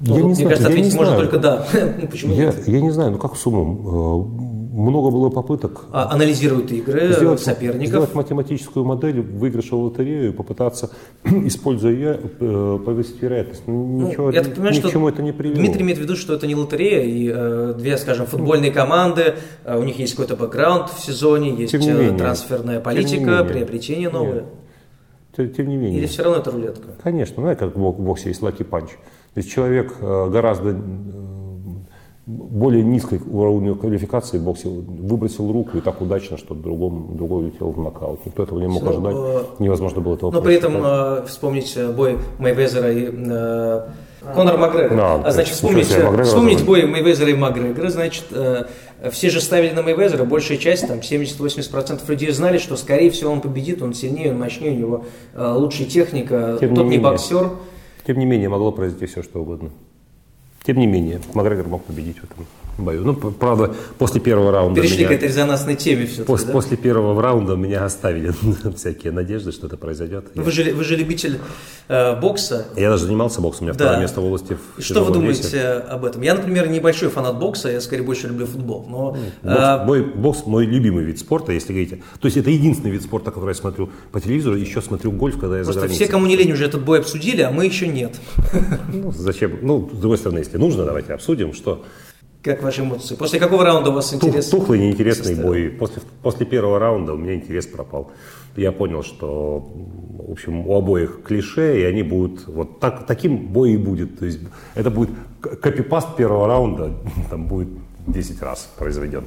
Ну, 0.00 0.14
я 0.14 0.22
не 0.22 0.26
мне 0.28 0.34
знаю, 0.34 0.48
кажется, 0.50 0.68
ответить 0.68 0.94
можно 0.94 1.16
только 1.16 1.38
да. 1.38 1.66
ну, 2.00 2.08
почему 2.08 2.34
я, 2.34 2.54
я 2.66 2.80
не 2.80 2.90
знаю, 2.90 3.12
ну 3.12 3.18
как 3.18 3.36
с 3.36 3.46
умом? 3.46 4.46
Э, 4.46 4.50
много 4.72 5.10
было 5.10 5.28
попыток. 5.30 5.84
А, 5.92 6.10
анализируют 6.10 6.72
игры 6.72 7.12
сделать, 7.12 7.40
соперников. 7.40 7.88
Сделать 7.88 8.14
математическую 8.14 8.84
модель 8.84 9.20
выигрыша 9.20 9.76
в 9.76 9.84
лотерею 9.84 10.30
и 10.30 10.32
попытаться, 10.32 10.90
используя 11.24 11.92
ее, 11.92 12.20
э, 12.40 12.78
повысить 12.84 13.20
вероятность. 13.20 13.62
Ну, 13.66 14.08
ничего, 14.08 14.26
ну, 14.26 14.32
я 14.32 14.42
так 14.42 14.54
понимаю, 14.54 14.74
ни 14.74 14.80
к 14.80 14.90
чему 14.90 15.08
это 15.08 15.22
не 15.22 15.32
привело. 15.32 15.56
Дмитрий 15.56 15.82
имеет 15.82 15.98
в 15.98 16.02
виду, 16.02 16.16
что 16.16 16.34
это 16.34 16.46
не 16.46 16.54
лотерея, 16.54 17.02
и 17.02 17.30
э, 17.32 17.74
две, 17.76 17.98
скажем, 17.98 18.26
футбольные 18.26 18.70
команды, 18.70 19.34
э, 19.64 19.78
у 19.78 19.82
них 19.82 19.98
есть 19.98 20.14
какой-то 20.14 20.36
бэкграунд 20.36 20.90
в 20.90 21.00
сезоне, 21.00 21.50
есть 21.50 21.74
менее, 21.74 22.16
трансферная 22.16 22.80
политика, 22.80 23.44
приобретение 23.44 24.08
новое. 24.08 24.34
Нет. 24.34 24.44
Тем 25.48 25.68
не 25.68 25.76
менее. 25.76 25.98
Или 25.98 26.06
все 26.06 26.22
равно 26.22 26.38
это 26.38 26.50
рулетка? 26.50 26.88
Конечно, 27.02 27.42
знаете, 27.42 27.60
как 27.60 27.76
в 27.76 28.02
боксе 28.02 28.28
есть 28.28 28.42
lucky 28.42 28.62
punch. 28.62 28.90
То 28.90 29.38
есть 29.38 29.50
человек 29.50 29.94
э, 30.00 30.28
гораздо 30.30 30.70
э, 30.70 30.74
более 32.26 32.82
низкой 32.82 33.20
уровня 33.30 33.74
квалификации 33.74 34.38
в 34.38 34.44
боксе 34.44 34.68
выбросил 34.68 35.50
руку 35.52 35.78
и 35.78 35.80
так 35.80 36.00
удачно, 36.00 36.36
что 36.36 36.54
другому, 36.54 37.14
другой 37.14 37.44
улетел 37.44 37.70
в 37.70 37.80
нокаут. 37.80 38.24
Никто 38.26 38.42
этого 38.42 38.58
не 38.58 38.66
мог 38.66 38.82
но, 38.82 38.90
ожидать. 38.90 39.14
Э, 39.16 39.44
Невозможно 39.58 40.00
было 40.00 40.14
этого 40.14 40.30
Но 40.30 40.42
при 40.42 40.54
этом 40.54 40.74
э, 40.84 41.26
вспомнить 41.26 41.76
бой 41.96 42.18
Мейвезера 42.38 42.92
и 42.92 43.08
э, 43.12 43.86
Конор 44.34 44.58
Макгрегор. 44.58 44.96
Да, 44.96 45.14
а 45.24 45.30
значит, 45.30 45.54
вспомнить, 45.54 45.86
вспомнить 45.86 46.64
бой 46.64 46.84
Мейвезера 46.84 47.30
и 47.30 47.34
Макгрегора, 47.34 47.88
значит, 47.88 48.24
э, 48.30 48.64
все 49.10 49.30
же 49.30 49.40
ставили 49.40 49.72
на 49.72 49.82
Мейвезера, 49.82 50.24
большая 50.24 50.58
часть, 50.58 50.86
там 50.86 50.98
70-80% 50.98 52.02
людей 52.08 52.30
знали, 52.32 52.58
что 52.58 52.76
скорее 52.76 53.10
всего 53.10 53.32
он 53.32 53.40
победит, 53.40 53.82
он 53.82 53.94
сильнее, 53.94 54.32
он 54.32 54.38
мощнее, 54.38 54.72
у 54.72 54.76
него 54.76 55.04
э, 55.34 55.52
лучшая 55.52 55.88
техника, 55.88 56.58
Тем 56.60 56.74
тот 56.74 56.84
не, 56.84 56.96
не 56.96 56.98
боксер. 56.98 57.50
Тем 58.06 58.18
не 58.18 58.26
менее, 58.26 58.48
могло 58.48 58.72
произойти 58.72 59.06
все, 59.06 59.22
что 59.22 59.40
угодно. 59.40 59.70
Тем 60.70 60.78
не 60.78 60.86
менее, 60.86 61.20
Макгрегор 61.34 61.66
мог 61.66 61.84
победить 61.84 62.18
в 62.18 62.24
этом 62.30 62.46
бою. 62.78 63.04
Ну, 63.04 63.14
правда, 63.14 63.74
после 63.98 64.20
первого 64.20 64.52
раунда... 64.52 64.80
Перешли 64.80 64.98
меня, 64.98 65.08
к 65.08 65.12
этой 65.12 65.28
резонансной 65.28 65.76
теме 65.76 66.06
все 66.06 66.24
после, 66.24 66.46
да? 66.46 66.52
после 66.52 66.76
первого 66.76 67.20
раунда 67.20 67.54
меня 67.54 67.84
оставили 67.84 68.32
всякие 68.76 69.12
надежды, 69.12 69.52
что 69.52 69.66
это 69.66 69.76
произойдет. 69.76 70.26
Ну, 70.34 70.42
вы, 70.42 70.50
же, 70.50 70.72
вы 70.72 70.84
же 70.84 70.96
любитель 70.96 71.38
э, 71.88 72.18
бокса. 72.20 72.66
Я 72.76 72.90
даже 72.90 73.06
занимался 73.06 73.40
боксом, 73.40 73.64
у 73.64 73.68
меня 73.68 73.78
Да. 73.78 73.84
второе 73.84 74.00
место 74.00 74.20
в 74.20 74.24
области 74.24 74.56
в 74.76 74.82
что 74.82 75.04
вы 75.04 75.12
думаете 75.12 75.42
весе. 75.42 75.68
об 75.68 76.04
этом? 76.04 76.22
Я, 76.22 76.34
например, 76.34 76.68
небольшой 76.68 77.08
фанат 77.10 77.38
бокса, 77.38 77.68
я 77.70 77.80
скорее 77.80 78.02
больше 78.02 78.28
люблю 78.28 78.46
футбол. 78.46 78.86
Но 78.88 79.10
Бокс, 79.10 79.20
э, 79.42 79.84
мой, 79.84 80.02
бокс 80.02 80.46
мой 80.46 80.66
любимый 80.66 81.04
вид 81.04 81.18
спорта, 81.18 81.52
если 81.52 81.72
говорите. 81.72 82.02
То 82.20 82.26
есть 82.26 82.36
это 82.36 82.50
единственный 82.50 82.90
вид 82.90 83.02
спорта, 83.02 83.30
который 83.30 83.50
я 83.50 83.54
смотрю 83.54 83.90
по 84.12 84.20
телевизору, 84.20 84.56
еще 84.56 84.80
смотрю 84.80 85.12
гольф, 85.12 85.38
когда 85.38 85.58
я 85.58 85.64
за 85.64 85.72
просто 85.72 85.80
границей. 85.80 86.04
все, 86.04 86.12
кому 86.12 86.26
не 86.26 86.36
лень, 86.36 86.52
уже 86.52 86.64
этот 86.64 86.82
бой 86.84 87.00
обсудили, 87.00 87.42
а 87.42 87.50
мы 87.50 87.66
еще 87.66 87.86
нет. 87.88 88.16
Ну, 88.92 89.12
зачем? 89.12 89.58
Ну, 89.62 89.90
с 89.92 89.98
другой 89.98 90.18
стороны, 90.18 90.38
если 90.38 90.56
нужно, 90.60 90.84
давайте 90.84 91.12
обсудим, 91.14 91.52
что 91.52 91.84
Как 92.42 92.62
ваши 92.62 92.82
эмоции? 92.82 93.16
После 93.16 93.38
какого 93.40 93.64
раунда 93.64 93.90
у 93.90 93.94
вас 93.94 94.10
Тух- 94.10 94.24
интерес? 94.24 94.48
тухлый, 94.48 94.78
неинтересный 94.78 95.24
составил? 95.34 95.48
бой. 95.48 95.68
После, 95.70 96.02
после 96.22 96.46
первого 96.46 96.78
раунда 96.78 97.14
у 97.14 97.16
меня 97.16 97.34
интерес 97.34 97.66
пропал. 97.66 98.10
Я 98.56 98.72
понял, 98.72 99.02
что, 99.02 99.68
в 100.28 100.30
общем, 100.32 100.66
у 100.66 100.74
обоих 100.76 101.20
клише, 101.24 101.80
и 101.80 101.84
они 101.84 102.02
будут, 102.02 102.46
вот 102.46 102.80
так, 102.80 103.06
таким 103.06 103.48
бой 103.48 103.72
и 103.72 103.76
будет. 103.76 104.18
То 104.18 104.26
есть 104.26 104.40
это 104.74 104.90
будет 104.90 105.10
копипаст 105.40 106.16
первого 106.16 106.46
раунда, 106.46 106.92
там 107.30 107.46
будет 107.46 107.68
10 108.06 108.40
раз 108.42 108.68
произведен. 108.78 109.24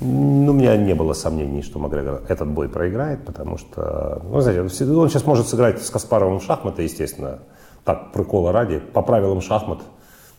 Ну, 0.00 0.50
у 0.50 0.54
меня 0.54 0.76
не 0.76 0.94
было 0.94 1.12
сомнений, 1.12 1.62
что 1.62 1.78
Макгрегор 1.78 2.22
этот 2.28 2.48
бой 2.48 2.68
проиграет, 2.68 3.24
потому 3.24 3.56
что, 3.58 4.20
ну, 4.24 4.40
знаете, 4.40 4.62
он 4.62 4.68
сейчас 5.08 5.24
может 5.26 5.46
сыграть 5.48 5.80
с 5.80 5.90
Каспаровым 5.90 6.40
в 6.40 6.42
шахматы, 6.44 6.82
естественно, 6.82 7.38
так, 7.84 8.12
прикола 8.12 8.50
ради, 8.52 8.78
по 8.80 9.02
правилам 9.02 9.40
шахмат, 9.40 9.78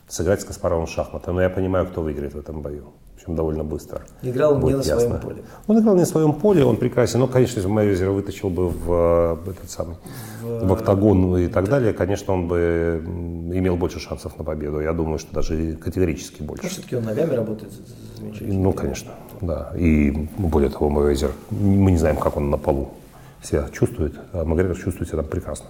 сыграть 0.07 0.41
с 0.41 0.45
Каспаровым 0.45 0.85
в 0.85 0.89
шахматы. 0.89 1.31
Но 1.31 1.41
я 1.41 1.49
понимаю, 1.49 1.87
кто 1.87 2.01
выиграет 2.01 2.33
в 2.33 2.39
этом 2.39 2.61
бою. 2.61 2.93
Причем 3.15 3.35
довольно 3.35 3.63
быстро. 3.63 4.01
Играл 4.21 4.55
не 4.55 4.61
Будет 4.61 4.77
на 4.77 4.83
своем 4.83 5.19
поле. 5.19 5.43
Он 5.67 5.79
играл 5.79 5.95
не 5.95 6.01
на 6.01 6.05
своем 6.05 6.33
поле, 6.33 6.65
он 6.65 6.75
прекрасен. 6.75 7.19
Ну, 7.21 7.27
конечно, 7.27 7.55
если 7.55 7.69
бы 7.69 7.75
Майвезера 7.75 8.11
вытащил 8.11 8.49
бы 8.49 8.67
в, 8.67 9.37
э, 9.45 9.51
этот 9.51 9.71
самый, 9.71 9.95
в, 10.41 10.73
октагон 10.73 11.37
и 11.37 11.47
так 11.47 11.69
далее, 11.69 11.93
конечно, 11.93 12.33
он 12.33 12.49
бы 12.49 13.01
имел 13.53 13.77
больше 13.77 13.99
шансов 13.99 14.37
на 14.37 14.43
победу. 14.43 14.81
Я 14.81 14.91
думаю, 14.91 15.19
что 15.19 15.33
даже 15.33 15.75
категорически 15.75 16.41
Ну, 16.41 16.47
больше. 16.47 16.67
все-таки 16.67 16.97
он 16.97 17.05
ногами 17.05 17.33
работает 17.33 17.71
замечательно. 18.17 18.59
Ну, 18.59 18.73
конечно, 18.73 19.11
да. 19.39 19.71
И 19.77 20.11
более 20.37 20.69
того, 20.69 20.89
Майвезер, 20.89 21.31
мы 21.49 21.91
не 21.91 21.97
знаем, 21.97 22.17
как 22.17 22.35
он 22.35 22.49
на 22.49 22.57
полу 22.57 22.89
себя 23.41 23.67
чувствует, 23.71 24.15
а 24.33 24.43
Макгрегор 24.43 24.75
чувствует 24.77 25.07
себя 25.09 25.21
там 25.21 25.29
прекрасно. 25.29 25.67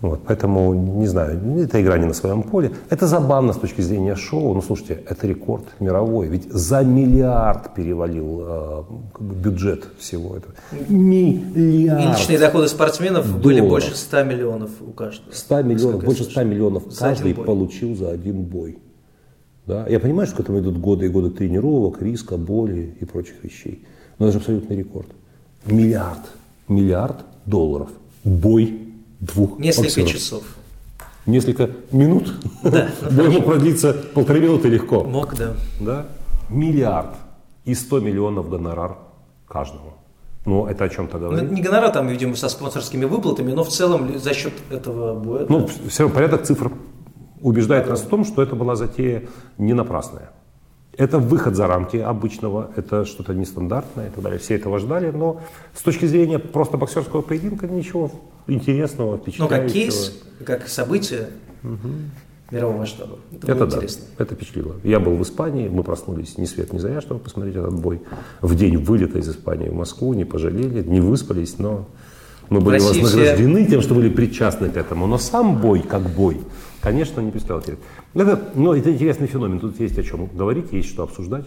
Вот, 0.00 0.20
поэтому, 0.24 0.74
не 0.74 1.08
знаю, 1.08 1.40
эта 1.58 1.82
игра 1.82 1.98
не 1.98 2.06
на 2.06 2.14
своем 2.14 2.44
поле. 2.44 2.70
Это 2.88 3.08
забавно 3.08 3.52
с 3.52 3.56
точки 3.56 3.80
зрения 3.80 4.14
шоу. 4.14 4.54
Ну, 4.54 4.62
слушайте, 4.62 5.02
это 5.08 5.26
рекорд 5.26 5.64
мировой. 5.80 6.28
Ведь 6.28 6.52
за 6.52 6.82
миллиард 6.84 7.74
перевалил 7.74 8.42
э, 8.46 8.82
бюджет 9.18 9.88
всего 9.98 10.36
этого. 10.36 10.54
Миллиард. 10.88 12.00
И 12.04 12.08
личные 12.20 12.38
доходы 12.38 12.68
спортсменов 12.68 13.26
были 13.40 13.58
Долларов. 13.58 13.70
больше 13.70 13.96
100 13.96 14.22
миллионов 14.22 14.70
у 14.80 14.92
каждого. 14.92 15.32
100 15.32 15.62
миллионов, 15.62 16.04
больше 16.04 16.22
100 16.22 16.32
слышал. 16.32 16.48
миллионов 16.50 16.82
За 16.92 17.00
каждый 17.00 17.34
бой. 17.34 17.44
получил 17.44 17.96
за 17.96 18.10
один 18.10 18.42
бой. 18.42 18.78
Да? 19.66 19.84
Я 19.88 19.98
понимаю, 19.98 20.28
что 20.28 20.36
к 20.36 20.40
этому 20.40 20.60
идут 20.60 20.78
годы 20.78 21.06
и 21.06 21.08
годы 21.08 21.30
тренировок, 21.30 22.00
риска, 22.00 22.36
боли 22.36 22.94
и 23.00 23.04
прочих 23.04 23.42
вещей. 23.42 23.84
Но 24.20 24.26
это 24.26 24.34
же 24.34 24.38
абсолютный 24.38 24.76
рекорд. 24.76 25.08
Миллиард, 25.66 26.20
миллиард 26.68 27.16
долларов. 27.46 27.88
Бой 28.22 28.87
двух 29.20 29.58
Несколько 29.58 29.88
боксеров. 29.88 30.10
часов. 30.10 30.42
Несколько 31.26 31.70
минут. 31.92 32.32
Бой 32.62 33.28
мог 33.30 33.44
продлиться 33.44 33.92
полторы 34.14 34.40
минуты 34.40 34.68
легко. 34.68 35.04
Мог, 35.04 35.34
да. 35.36 35.54
Да? 35.80 36.06
Миллиард 36.48 37.14
и 37.64 37.74
100 37.74 38.00
миллионов 38.00 38.48
гонорар 38.48 38.96
каждому. 39.46 39.94
Ну, 40.46 40.66
это 40.66 40.84
о 40.84 40.88
чем-то 40.88 41.18
Ну, 41.18 41.28
говорит. 41.28 41.50
Не 41.50 41.60
гонорар 41.60 41.92
там, 41.92 42.08
видимо, 42.08 42.34
со 42.34 42.48
спонсорскими 42.48 43.04
выплатами, 43.04 43.52
но 43.52 43.64
в 43.64 43.68
целом 43.68 44.18
за 44.18 44.32
счет 44.32 44.54
этого 44.70 45.14
боя. 45.14 45.44
Ну, 45.48 45.68
все 45.88 46.04
равно 46.04 46.14
порядок 46.14 46.44
цифр 46.44 46.72
убеждает 47.42 47.88
нас 47.88 48.00
в 48.00 48.08
том, 48.08 48.24
что 48.24 48.42
это 48.42 48.56
была 48.56 48.74
затея 48.76 49.24
не 49.58 49.74
напрасная. 49.74 50.30
Это 50.96 51.18
выход 51.18 51.54
за 51.54 51.66
рамки 51.66 51.96
обычного, 51.98 52.70
это 52.74 53.04
что-то 53.04 53.34
нестандартное 53.34 54.08
и 54.08 54.10
так 54.10 54.22
далее. 54.24 54.38
Все 54.40 54.56
этого 54.56 54.78
ждали, 54.78 55.10
но 55.10 55.40
с 55.74 55.82
точки 55.82 56.06
зрения 56.06 56.38
просто 56.38 56.76
боксерского 56.76 57.20
поединка 57.22 57.68
ничего 57.68 58.10
интересного, 58.48 59.12
Ну, 59.12 59.18
впечатляющего. 59.18 59.58
как 59.64 59.72
кейс, 59.72 60.12
как 60.44 60.68
событие 60.68 61.28
мирового 62.50 62.78
масштаба. 62.78 63.18
Это, 63.32 63.52
Это 63.52 63.66
да, 63.66 63.76
интересно. 63.76 64.04
это 64.16 64.34
впечатлило. 64.34 64.76
Я 64.82 65.00
был 65.00 65.16
в 65.16 65.22
Испании, 65.22 65.68
мы 65.68 65.82
проснулись 65.82 66.38
ни 66.38 66.46
свет 66.46 66.72
ни 66.72 66.78
заря, 66.78 67.00
чтобы 67.00 67.20
посмотреть 67.20 67.56
этот 67.56 67.78
бой. 67.78 68.00
В 68.40 68.54
день 68.54 68.78
вылета 68.78 69.18
из 69.18 69.28
Испании 69.28 69.68
в 69.68 69.74
Москву, 69.74 70.14
не 70.14 70.24
пожалели, 70.24 70.82
не 70.82 71.00
выспались, 71.00 71.58
но 71.58 71.88
мы 72.48 72.60
были 72.60 72.76
России 72.76 73.02
вознаграждены 73.02 73.66
тем, 73.66 73.82
что 73.82 73.94
были 73.94 74.08
причастны 74.08 74.70
к 74.70 74.76
этому. 74.78 75.06
Но 75.06 75.18
сам 75.18 75.60
бой, 75.60 75.80
как 75.80 76.02
бой, 76.08 76.40
конечно, 76.80 77.20
не 77.20 77.30
представлял. 77.30 77.62
Это, 78.14 78.40
ну, 78.54 78.72
это 78.72 78.90
интересный 78.90 79.26
феномен, 79.26 79.60
тут 79.60 79.78
есть 79.78 79.98
о 79.98 80.02
чем 80.02 80.26
говорить, 80.34 80.72
есть 80.72 80.88
что 80.88 81.02
обсуждать. 81.02 81.44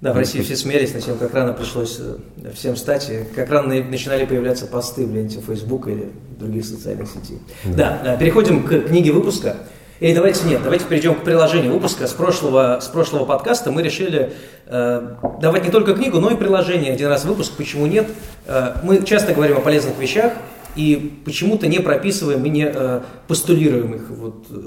Да, 0.00 0.14
в 0.14 0.16
России 0.16 0.40
все 0.40 0.56
смеялись 0.56 0.94
над 0.94 1.04
тем, 1.04 1.18
как 1.18 1.34
рано 1.34 1.52
пришлось 1.52 1.98
э, 2.00 2.16
всем 2.54 2.74
стать, 2.76 3.10
и 3.10 3.24
как 3.34 3.50
рано 3.50 3.74
на- 3.74 3.84
начинали 3.84 4.24
появляться 4.24 4.66
посты 4.66 5.04
в 5.06 5.14
ленте 5.14 5.40
Facebook 5.46 5.88
или 5.88 6.10
других 6.38 6.64
социальных 6.64 7.08
сетей. 7.08 7.38
Да, 7.64 8.00
э, 8.04 8.18
переходим 8.18 8.62
к 8.62 8.80
книге 8.86 9.12
выпуска. 9.12 9.56
И 10.00 10.14
давайте 10.14 10.46
нет, 10.46 10.62
давайте 10.62 10.86
перейдем 10.86 11.14
к 11.14 11.24
приложению 11.24 11.74
выпуска. 11.74 12.06
С 12.06 12.12
прошлого, 12.14 12.78
с 12.80 12.86
прошлого 12.88 13.26
подкаста 13.26 13.70
мы 13.70 13.82
решили 13.82 14.32
э, 14.64 15.14
давать 15.42 15.66
не 15.66 15.70
только 15.70 15.92
книгу, 15.92 16.18
но 16.18 16.30
и 16.30 16.36
приложение. 16.36 16.94
Один 16.94 17.08
раз 17.08 17.26
выпуск, 17.26 17.52
почему 17.58 17.84
нет? 17.86 18.08
Э, 18.46 18.76
мы 18.82 19.04
часто 19.04 19.34
говорим 19.34 19.58
о 19.58 19.60
полезных 19.60 19.98
вещах 19.98 20.32
и 20.76 21.20
почему-то 21.26 21.66
не 21.66 21.80
прописываем 21.80 22.42
и 22.46 22.48
не 22.48 22.72
э, 22.74 23.02
постулируем 23.28 23.96
их. 23.96 24.08
Вот, 24.08 24.46
э, 24.48 24.60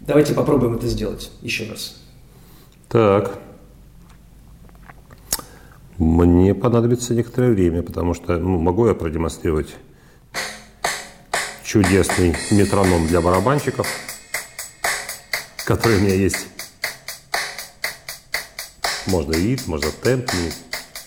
давайте 0.00 0.34
попробуем 0.34 0.74
это 0.74 0.88
сделать 0.88 1.30
еще 1.42 1.70
раз. 1.70 1.96
Так. 2.88 3.38
Мне 5.98 6.54
понадобится 6.54 7.12
некоторое 7.14 7.50
время, 7.50 7.82
потому 7.82 8.14
что 8.14 8.38
ну, 8.38 8.58
могу 8.60 8.86
я 8.86 8.94
продемонстрировать 8.94 9.74
чудесный 11.64 12.36
метроном 12.52 13.06
для 13.08 13.20
барабанщиков, 13.20 13.86
который 15.66 15.98
у 15.98 16.00
меня 16.00 16.14
есть. 16.14 16.46
Можно 19.08 19.32
ритм, 19.32 19.70
можно 19.72 19.90
темп. 19.90 20.30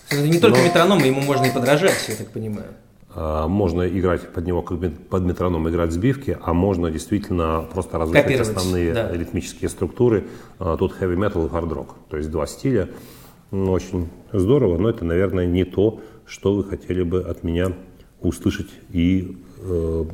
Это 0.09 0.27
не 0.27 0.39
только 0.39 0.57
Но- 0.57 0.65
метроном, 0.65 0.99
ему 0.99 1.21
можно 1.21 1.45
и 1.45 1.51
подражать, 1.51 2.05
я 2.09 2.15
так 2.15 2.29
понимаю. 2.31 2.67
А, 3.13 3.47
Можно 3.47 3.87
играть 3.89 4.31
под 4.33 4.45
него, 4.45 4.61
как 4.61 4.79
под 5.09 5.23
метроном 5.23 5.69
играть 5.69 5.91
сбивки, 5.91 6.37
а 6.41 6.53
можно 6.53 6.89
действительно 6.89 7.65
просто 7.73 7.97
Копировать, 7.99 8.49
основные 8.49 8.93
да. 8.93 9.11
ритмические 9.11 9.69
структуры. 9.69 10.27
А, 10.59 10.77
Тут 10.77 10.95
heavy 10.99 11.15
metal 11.17 11.45
и 11.45 11.49
hard 11.49 11.69
rock, 11.69 11.87
то 12.09 12.17
есть 12.17 12.29
два 12.31 12.47
стиля. 12.47 12.89
Ну, 13.51 13.73
Очень 13.73 14.07
здорово, 14.31 14.77
но 14.77 14.89
это, 14.89 15.03
наверное, 15.03 15.45
не 15.45 15.65
то, 15.65 15.99
что 16.25 16.53
вы 16.53 16.63
хотели 16.63 17.03
бы 17.03 17.21
от 17.21 17.43
меня 17.43 17.73
услышать 18.21 18.69
и, 18.91 19.37
э, 19.59 20.05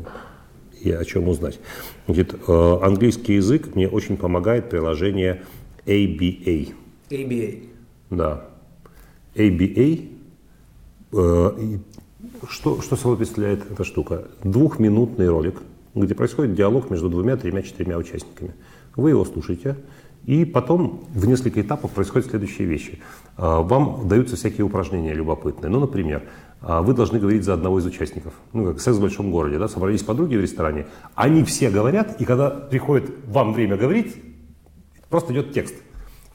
и 0.82 0.91
о 0.91 1.06
чем 1.06 1.28
узнать. 1.28 1.60
Значит, 2.08 2.34
э, 2.47 2.78
английский 2.82 3.36
язык 3.36 3.76
мне 3.76 3.88
очень 3.88 4.17
помогает 4.17 4.71
приложение 4.71 5.43
ABA. 5.86 6.73
ABA. 7.12 7.63
Да. 8.10 8.47
ABA. 9.36 10.10
э, 11.13 11.78
что, 12.50 12.82
что 12.82 12.95
собой 12.95 13.17
представляет 13.17 13.71
эта 13.71 13.84
штука? 13.84 14.28
Двухминутный 14.43 15.30
ролик, 15.30 15.62
где 15.93 16.15
происходит 16.15 16.56
диалог 16.56 16.89
между 16.89 17.08
двумя, 17.08 17.38
тремя, 17.38 17.62
четырьмя 17.62 17.97
участниками. 17.97 18.56
Вы 18.95 19.12
его 19.12 19.23
слушаете, 19.26 19.78
и 20.27 20.43
потом 20.43 21.05
в 21.15 21.25
несколько 21.25 21.61
этапов 21.61 21.91
происходят 21.91 22.29
следующие 22.29 22.67
вещи. 22.67 22.99
А, 23.37 23.61
Вам 23.61 24.07
даются 24.09 24.35
всякие 24.35 24.65
упражнения 24.65 25.13
любопытные. 25.13 25.71
Ну, 25.71 25.79
например, 25.79 26.23
а, 26.61 26.81
вы 26.81 26.93
должны 26.93 27.17
говорить 27.17 27.45
за 27.45 27.53
одного 27.53 27.79
из 27.79 27.85
участников. 27.85 28.33
Ну, 28.51 28.65
как 28.65 28.81
секс 28.81 28.97
в 28.97 29.01
большом 29.01 29.31
городе, 29.31 29.57
да, 29.57 29.69
собрались 29.69 30.03
подруги 30.03 30.35
в 30.35 30.41
ресторане, 30.41 30.85
они 31.15 31.43
все 31.45 31.69
говорят, 31.69 32.19
и 32.19 32.25
когда 32.25 32.49
приходит 32.49 33.09
вам 33.25 33.53
время 33.53 33.77
говорить, 33.77 34.15
просто 35.09 35.33
идет 35.33 35.53
текст. 35.53 35.75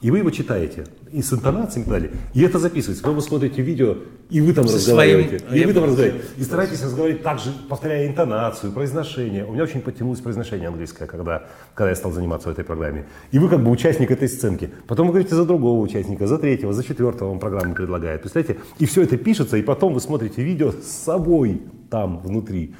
И 0.03 0.11
вы 0.11 0.17
его 0.19 0.29
читаете, 0.31 0.83
и 1.13 1.21
с 1.21 1.31
интонациями 1.31 1.83
и 1.83 1.85
так 1.89 1.93
далее. 1.93 2.11
И 2.33 2.41
это 2.43 2.59
записывается. 2.59 3.01
Когда 3.03 3.15
вы 3.15 3.21
смотрите 3.21 3.61
видео, 3.61 3.95
и 4.29 4.41
вы 4.41 4.53
там 4.53 4.67
Со 4.67 4.75
разговариваете. 4.75 5.39
своим- 5.39 5.63
И 5.63 5.65
вы 5.65 5.73
там 5.73 5.85
разговариваете. 5.85 6.25
И 6.37 6.43
старайтесь 6.43 6.83
разговаривать 6.83 7.23
так 7.23 7.39
же, 7.39 7.51
повторяя 7.69 8.05
интонацию, 8.07 8.73
произношение. 8.73 9.45
У 9.45 9.53
меня 9.53 9.63
очень 9.63 9.79
подтянулось 9.81 10.19
произношение 10.19 10.67
английское, 10.67 11.05
когда, 11.07 11.43
когда 11.73 11.89
я 11.91 11.95
стал 11.95 12.11
заниматься 12.11 12.49
в 12.49 12.51
этой 12.51 12.65
программе. 12.65 13.05
И 13.31 13.39
вы 13.39 13.47
как 13.47 13.63
бы 13.63 13.71
участник 13.71 14.11
этой 14.11 14.27
сценки. 14.27 14.69
Потом 14.87 15.07
вы 15.07 15.13
говорите 15.13 15.35
за 15.35 15.45
другого 15.45 15.79
участника, 15.79 16.27
за 16.27 16.37
третьего, 16.37 16.73
за 16.73 16.83
четвертого 16.83 17.29
вам 17.29 17.39
программа 17.39 17.73
предлагает. 17.73 18.21
Представляете? 18.21 18.61
И 18.79 18.85
все 18.85 19.03
это 19.03 19.15
пишется, 19.17 19.55
и 19.55 19.61
потом 19.61 19.93
вы 19.93 20.01
смотрите 20.01 20.43
видео 20.43 20.71
с 20.73 20.85
собой 21.05 21.61
там 21.89 22.19
внутри. 22.19 22.75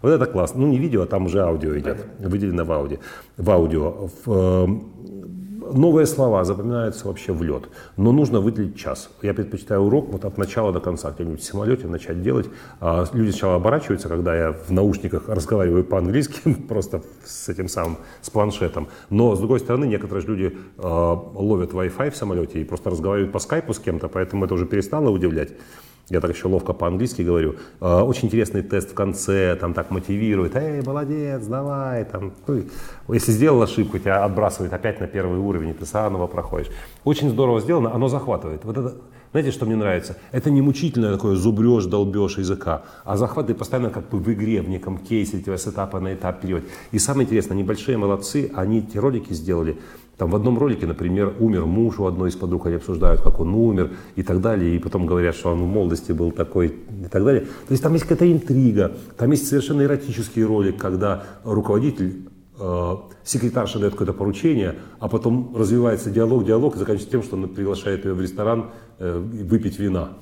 Вот 0.00 0.10
это 0.12 0.26
классно. 0.26 0.60
Ну, 0.60 0.68
не 0.68 0.78
видео, 0.78 1.02
а 1.02 1.06
там 1.06 1.26
уже 1.26 1.40
аудио 1.40 1.76
идет. 1.76 2.06
Выделено 2.20 2.64
в 2.64 2.70
аудио. 2.70 2.98
В 3.36 3.50
аудио. 3.50 4.08
В, 4.24 4.30
э, 4.32 4.68
новые 5.72 6.06
слова 6.06 6.44
запоминаются 6.44 7.06
вообще 7.06 7.32
в 7.32 7.42
лед. 7.42 7.68
Но 7.96 8.12
нужно 8.12 8.40
выделить 8.40 8.76
час. 8.76 9.10
Я 9.22 9.34
предпочитаю 9.34 9.82
урок 9.82 10.08
вот 10.10 10.24
от 10.24 10.38
начала 10.38 10.72
до 10.72 10.80
конца. 10.80 11.10
Где-нибудь 11.10 11.40
в 11.40 11.44
самолете 11.44 11.86
начать 11.86 12.22
делать. 12.22 12.46
А 12.80 13.04
люди 13.12 13.30
сначала 13.30 13.56
оборачиваются, 13.56 14.08
когда 14.08 14.36
я 14.36 14.52
в 14.52 14.70
наушниках 14.70 15.28
разговариваю 15.28 15.84
по-английски, 15.84 16.54
просто 16.68 17.02
с 17.24 17.48
этим 17.48 17.68
самым, 17.68 17.98
с 18.20 18.30
планшетом. 18.30 18.88
Но, 19.10 19.34
с 19.34 19.38
другой 19.38 19.60
стороны, 19.60 19.84
некоторые 19.84 20.22
же 20.22 20.28
люди 20.28 20.56
э, 20.76 20.82
ловят 20.82 21.72
Wi-Fi 21.72 22.10
в 22.10 22.16
самолете 22.16 22.60
и 22.60 22.64
просто 22.64 22.90
разговаривают 22.90 23.32
по 23.32 23.38
скайпу 23.38 23.72
с 23.72 23.78
кем-то, 23.78 24.08
поэтому 24.08 24.44
это 24.44 24.54
уже 24.54 24.66
перестало 24.66 25.10
удивлять. 25.10 25.50
Я 26.10 26.20
так 26.20 26.34
еще 26.34 26.48
ловко 26.48 26.72
по-английски 26.72 27.20
говорю. 27.20 27.56
Э, 27.80 28.00
очень 28.00 28.28
интересный 28.28 28.62
тест 28.62 28.92
в 28.92 28.94
конце, 28.94 29.54
там 29.56 29.74
так 29.74 29.90
мотивирует. 29.90 30.56
Эй, 30.56 30.82
молодец, 30.82 31.44
давай. 31.44 32.04
Там. 32.04 32.32
Ну, 32.46 32.64
если 33.08 33.30
сделал 33.32 33.60
ошибку, 33.60 33.98
тебя 33.98 34.24
отбрасывает 34.24 34.72
опять 34.72 35.00
на 35.00 35.06
первый 35.06 35.38
уровень, 35.38 35.70
и 35.70 35.72
ты 35.74 35.84
заново 35.84 36.26
проходишь. 36.26 36.68
Очень 37.04 37.28
здорово 37.28 37.60
сделано, 37.60 37.94
оно 37.94 38.08
захватывает. 38.08 38.64
Вот 38.64 38.78
это, 38.78 38.94
знаете, 39.32 39.50
что 39.50 39.66
мне 39.66 39.76
нравится? 39.76 40.16
Это 40.32 40.50
не 40.50 40.62
мучительное 40.62 41.12
такое 41.12 41.36
зубрешь, 41.36 41.84
долбешь 41.84 42.38
языка, 42.38 42.84
а 43.04 43.18
захватывает 43.18 43.58
постоянно 43.58 43.90
как 43.90 44.08
бы 44.08 44.18
в 44.18 44.32
игре, 44.32 44.62
в 44.62 44.68
неком 44.70 44.96
кейсе, 44.96 45.40
тебя 45.40 45.58
с 45.58 45.66
этапа 45.66 46.00
на 46.00 46.14
этап 46.14 46.40
переводит. 46.40 46.68
И 46.90 46.98
самое 46.98 47.26
интересное, 47.26 47.54
они 47.54 47.64
большие 47.64 47.98
молодцы, 47.98 48.50
они 48.54 48.78
эти 48.78 48.96
ролики 48.96 49.34
сделали 49.34 49.76
там 50.18 50.30
в 50.30 50.36
одном 50.36 50.58
ролике, 50.58 50.86
например, 50.86 51.32
умер 51.38 51.66
муж 51.66 52.00
у 52.00 52.06
одной 52.06 52.30
из 52.30 52.34
подруг, 52.34 52.66
они 52.66 52.74
обсуждают, 52.74 53.22
как 53.22 53.38
он 53.38 53.54
умер 53.54 53.92
и 54.16 54.24
так 54.24 54.40
далее, 54.40 54.74
и 54.74 54.78
потом 54.80 55.06
говорят, 55.06 55.36
что 55.36 55.52
он 55.52 55.62
в 55.62 55.66
молодости 55.66 56.10
был 56.10 56.32
такой 56.32 56.66
и 56.66 57.08
так 57.08 57.24
далее. 57.24 57.42
То 57.42 57.70
есть 57.70 57.82
там 57.82 57.92
есть 57.92 58.04
какая-то 58.04 58.30
интрига, 58.30 58.96
там 59.16 59.30
есть 59.30 59.46
совершенно 59.46 59.82
эротический 59.82 60.42
ролик, 60.42 60.76
когда 60.76 61.22
руководитель 61.44 62.28
э, 62.58 62.96
секретарша 63.22 63.78
дает 63.78 63.92
какое-то 63.92 64.12
поручение, 64.12 64.74
а 64.98 65.08
потом 65.08 65.54
развивается 65.56 66.10
диалог, 66.10 66.44
диалог, 66.44 66.74
и 66.74 66.78
заканчивается 66.78 67.12
тем, 67.12 67.22
что 67.22 67.36
он 67.36 67.48
приглашает 67.48 68.04
ее 68.04 68.14
в 68.14 68.20
ресторан 68.20 68.70
э, 68.98 69.18
выпить 69.18 69.78
вина. 69.78 70.14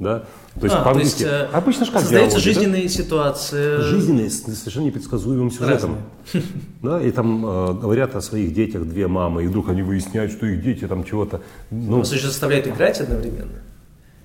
Да? 0.00 0.24
То 0.58 0.64
есть, 0.64 0.74
а, 0.74 0.94
то 0.94 0.98
есть 0.98 1.20
э, 1.20 1.48
обычно 1.52 1.84
же 1.84 1.92
как 1.92 2.00
создаются 2.00 2.38
диалоги, 2.38 2.58
жизненные 2.58 2.82
да? 2.84 2.88
ситуации. 2.88 3.76
Жизненные, 3.82 4.30
с 4.30 4.42
совершенно 4.42 4.84
непредсказуемым 4.84 5.50
сюжетом. 5.50 5.98
Да, 6.82 7.02
и 7.02 7.10
там 7.10 7.44
э, 7.44 7.74
говорят 7.74 8.16
о 8.16 8.22
своих 8.22 8.54
детях 8.54 8.86
две 8.86 9.06
мамы, 9.08 9.44
и 9.44 9.46
вдруг 9.46 9.68
они 9.68 9.82
выясняют, 9.82 10.32
что 10.32 10.46
их 10.46 10.62
дети 10.62 10.86
там 10.86 11.04
чего-то... 11.04 11.42
Ну, 11.70 11.98
Вас 11.98 12.10
же 12.10 12.26
заставляют 12.26 12.66
играть 12.66 12.98
одновременно. 12.98 13.60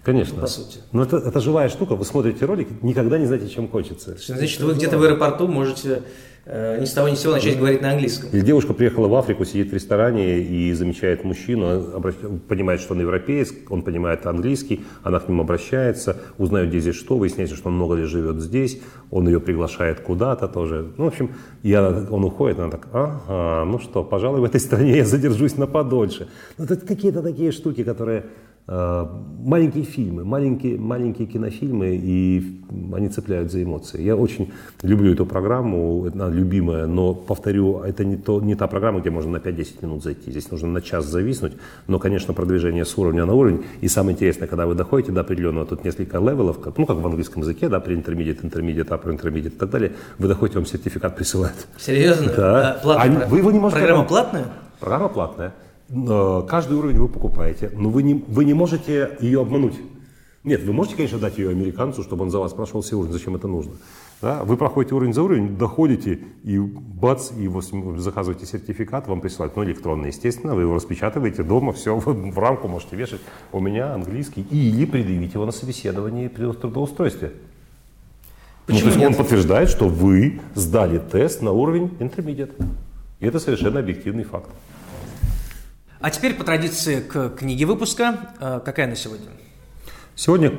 Конечно. 0.05 0.39
По 0.39 0.47
сути. 0.47 0.79
Но 0.93 1.03
это, 1.03 1.17
это 1.17 1.41
живая 1.41 1.67
штука. 1.67 1.95
Вы 1.95 2.05
смотрите 2.05 2.45
ролик, 2.45 2.69
никогда 2.81 3.17
не 3.17 3.25
знаете, 3.25 3.49
чем 3.49 3.67
хочется. 3.67 4.15
Значит, 4.25 4.61
вы 4.61 4.75
где-то 4.75 4.97
в 4.97 5.03
аэропорту 5.03 5.49
можете 5.49 6.03
ни 6.45 6.85
с 6.85 6.93
того 6.93 7.09
ни 7.09 7.15
с 7.15 7.21
сего 7.21 7.33
начать 7.33 7.57
говорить 7.57 7.81
на 7.81 7.91
английском. 7.91 8.29
Или 8.31 8.41
девушка 8.41 8.73
приехала 8.73 9.07
в 9.07 9.15
Африку, 9.15 9.45
сидит 9.45 9.71
в 9.71 9.73
ресторане 9.73 10.39
и 10.39 10.73
замечает 10.73 11.23
мужчину, 11.23 12.01
понимает, 12.47 12.81
что 12.81 12.93
он 12.93 13.01
европеец, 13.01 13.51
он 13.69 13.81
понимает 13.81 14.25
английский, 14.27 14.85
она 15.01 15.19
к 15.19 15.27
нему 15.27 15.41
обращается, 15.41 16.17
узнает, 16.37 16.69
где 16.69 16.79
здесь 16.79 16.95
что, 16.95 17.17
выясняется, 17.17 17.55
что 17.55 17.69
он 17.69 17.75
много 17.75 17.95
ли 17.95 18.03
живет 18.03 18.39
здесь, 18.41 18.79
он 19.09 19.27
ее 19.27 19.39
приглашает 19.39 20.01
куда-то 20.01 20.47
тоже. 20.47 20.91
Ну, 20.97 21.05
в 21.05 21.07
общем, 21.07 21.31
я, 21.63 22.05
он 22.11 22.23
уходит, 22.23 22.59
она 22.59 22.69
так, 22.69 22.87
ага, 22.93 23.65
ну 23.65 23.79
что, 23.79 24.03
пожалуй, 24.03 24.39
в 24.39 24.43
этой 24.43 24.59
стране 24.59 24.97
я 24.97 25.05
задержусь 25.05 25.57
на 25.57 25.65
подольше. 25.65 26.27
Ну, 26.59 26.65
это 26.65 26.75
какие-то 26.75 27.23
такие 27.23 27.51
штуки, 27.51 27.83
которые 27.83 28.23
Э, 28.23 28.23
маленькие 28.67 29.83
фильмы, 29.83 30.25
маленькие, 30.25 30.79
маленькие 30.79 31.27
кинофильмы, 31.27 31.99
и 32.01 32.61
они 32.93 33.09
цепляют 33.09 33.51
за 33.51 33.63
эмоции. 33.63 34.01
Я 34.01 34.15
очень 34.15 34.51
люблю 34.81 35.13
эту 35.13 35.25
программу, 35.27 36.09
она 36.11 36.29
любимая, 36.29 36.87
но, 36.87 37.13
повторю, 37.13 37.81
это 37.81 38.03
не, 38.03 38.17
то, 38.17 38.41
не 38.41 38.55
та 38.55 38.67
программа, 38.67 39.01
где 39.01 39.11
можно 39.11 39.33
на 39.33 39.37
5-10 39.37 39.67
минут 39.83 40.03
зайти. 40.03 40.31
Здесь 40.31 40.49
нужно 40.49 40.69
на 40.69 40.81
час 40.81 41.05
зависнуть, 41.05 41.53
но, 41.87 41.99
конечно, 41.99 42.33
продвижение 42.33 42.85
с 42.85 42.97
уровня 42.97 43.25
на 43.25 43.33
уровень. 43.33 43.63
И 43.81 43.87
самое 43.87 44.15
интересное, 44.15 44.47
когда 44.47 44.65
вы 44.65 44.73
доходите 44.73 45.11
до 45.11 45.21
определенного, 45.21 45.67
тут 45.67 45.83
несколько 45.83 46.17
level 46.17 46.44
ов, 46.44 46.59
как, 46.59 46.77
ну, 46.79 46.87
как 46.87 46.97
в 46.97 47.05
английском 47.05 47.43
языке, 47.43 47.69
да, 47.69 47.79
pre-intermediate, 47.79 48.43
intermediate, 48.43 48.87
upper 48.87 49.11
intermediate 49.11 49.53
и 49.53 49.57
так 49.57 49.69
далее, 49.69 49.93
вы 50.17 50.27
доходите, 50.27 50.57
вам 50.57 50.65
сертификат 50.65 51.15
присылают. 51.15 51.67
Серьезно? 51.77 52.33
Да. 52.35 52.71
А, 52.71 52.79
платная, 52.81 53.25
а, 53.25 53.27
вы 53.27 53.37
его 53.37 53.51
не 53.51 53.59
можете... 53.59 53.81
Программа 53.81 54.05
платная? 54.05 54.45
Программа 54.79 55.09
платная. 55.09 55.53
Э, 55.89 56.43
каждый 56.47 56.77
уровень 56.77 56.97
вы 56.97 57.07
покупаете, 57.07 57.71
но 57.73 57.89
вы 57.89 58.03
не, 58.03 58.23
вы 58.27 58.45
не 58.45 58.53
можете 58.53 59.17
ее 59.19 59.41
обмануть. 59.41 59.75
Нет, 60.43 60.63
вы 60.63 60.73
можете, 60.73 60.95
конечно, 60.95 61.17
дать 61.17 61.39
ее 61.39 61.49
американцу, 61.49 62.03
чтобы 62.03 62.23
он 62.23 62.29
за 62.29 62.37
вас 62.37 62.53
прошел 62.53 62.81
все 62.81 62.95
уровни, 62.95 63.13
зачем 63.13 63.35
это 63.35 63.47
нужно. 63.47 63.73
Да? 64.21 64.43
Вы 64.43 64.57
проходите 64.57 64.93
уровень 64.93 65.11
за 65.11 65.23
уровень, 65.23 65.57
доходите, 65.57 66.19
и 66.43 66.59
бац, 66.59 67.31
и 67.31 67.47
вы 67.47 67.61
заказываете 67.99 68.45
сертификат, 68.45 69.07
вам 69.07 69.21
присылают, 69.21 69.55
ну, 69.55 69.63
электронный, 69.63 70.09
естественно, 70.09 70.53
вы 70.53 70.61
его 70.61 70.75
распечатываете 70.75 71.41
дома, 71.41 71.73
все, 71.73 71.97
вы 71.97 72.31
в 72.31 72.37
рамку 72.37 72.67
можете 72.67 72.95
вешать. 72.95 73.21
У 73.51 73.59
меня 73.59 73.93
английский. 73.95 74.45
Или 74.51 74.85
предъявить 74.85 75.33
его 75.33 75.45
на 75.45 75.51
собеседовании 75.51 76.27
при 76.27 76.51
трудоустройстве. 76.51 77.33
Ну, 78.67 78.79
то 78.79 78.85
есть 78.85 78.97
он 78.97 79.13
подтверждает, 79.13 79.69
что 79.69 79.87
вы 79.87 80.41
сдали 80.55 80.97
тест 80.99 81.41
на 81.41 81.51
уровень 81.51 81.91
intermediate. 81.99 82.53
И 83.19 83.25
это 83.25 83.39
совершенно 83.39 83.79
объективный 83.79 84.23
факт. 84.23 84.49
А 86.05 86.11
теперь 86.11 86.35
по 86.35 86.43
традиции 86.43 86.99
к 86.99 87.29
книге 87.29 87.65
выпуска. 87.65 88.29
Э, 88.39 88.59
какая 88.63 88.85
на 88.85 88.95
сегодня? 88.95 89.25
Сегодня 90.15 90.51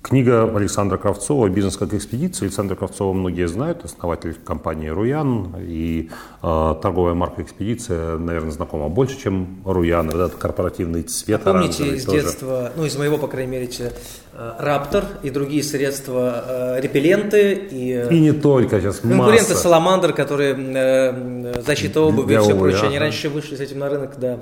Книга 0.00 0.44
Александра 0.56 0.96
Кравцова 0.96 1.48
«Бизнес 1.50 1.76
как 1.76 1.92
экспедиция». 1.92 2.46
Александра 2.46 2.74
Кравцова 2.74 3.12
многие 3.12 3.46
знают, 3.46 3.84
основатель 3.84 4.32
компании 4.32 4.88
«Руян». 4.88 5.54
И 5.58 6.08
э, 6.42 6.74
торговая 6.80 7.12
марка 7.12 7.42
«Экспедиция», 7.42 8.16
наверное, 8.16 8.52
знакома 8.52 8.88
больше, 8.88 9.20
чем 9.20 9.60
«Руян». 9.66 10.08
Этот 10.08 10.36
корпоративный 10.36 11.02
цвет 11.02 11.42
а 11.44 11.52
Помните 11.52 11.96
из 11.96 12.06
тоже. 12.06 12.22
детства, 12.22 12.72
ну, 12.74 12.86
из 12.86 12.96
моего, 12.96 13.18
по 13.18 13.26
крайней 13.26 13.52
мере, 13.52 13.68
э, 13.78 14.52
«Раптор» 14.58 15.04
и 15.22 15.28
другие 15.28 15.62
средства, 15.62 16.76
э, 16.78 16.80
репелленты 16.80 17.52
и... 17.52 17.92
Э, 17.92 18.10
и 18.10 18.18
не 18.18 18.32
только, 18.32 18.80
сейчас 18.80 19.00
Конкуренты 19.00 19.50
масса. 19.50 19.54
«Саламандр», 19.54 20.14
которые 20.14 20.56
э, 20.56 21.60
защита 21.60 22.00
обуви 22.00 22.36
и 22.36 22.38
все 22.38 22.56
прочее. 22.56 22.84
Они 22.84 22.98
раньше 22.98 23.28
вышли 23.28 23.54
с 23.54 23.60
этим 23.60 23.80
на 23.80 23.90
рынок, 23.90 24.14
да. 24.16 24.40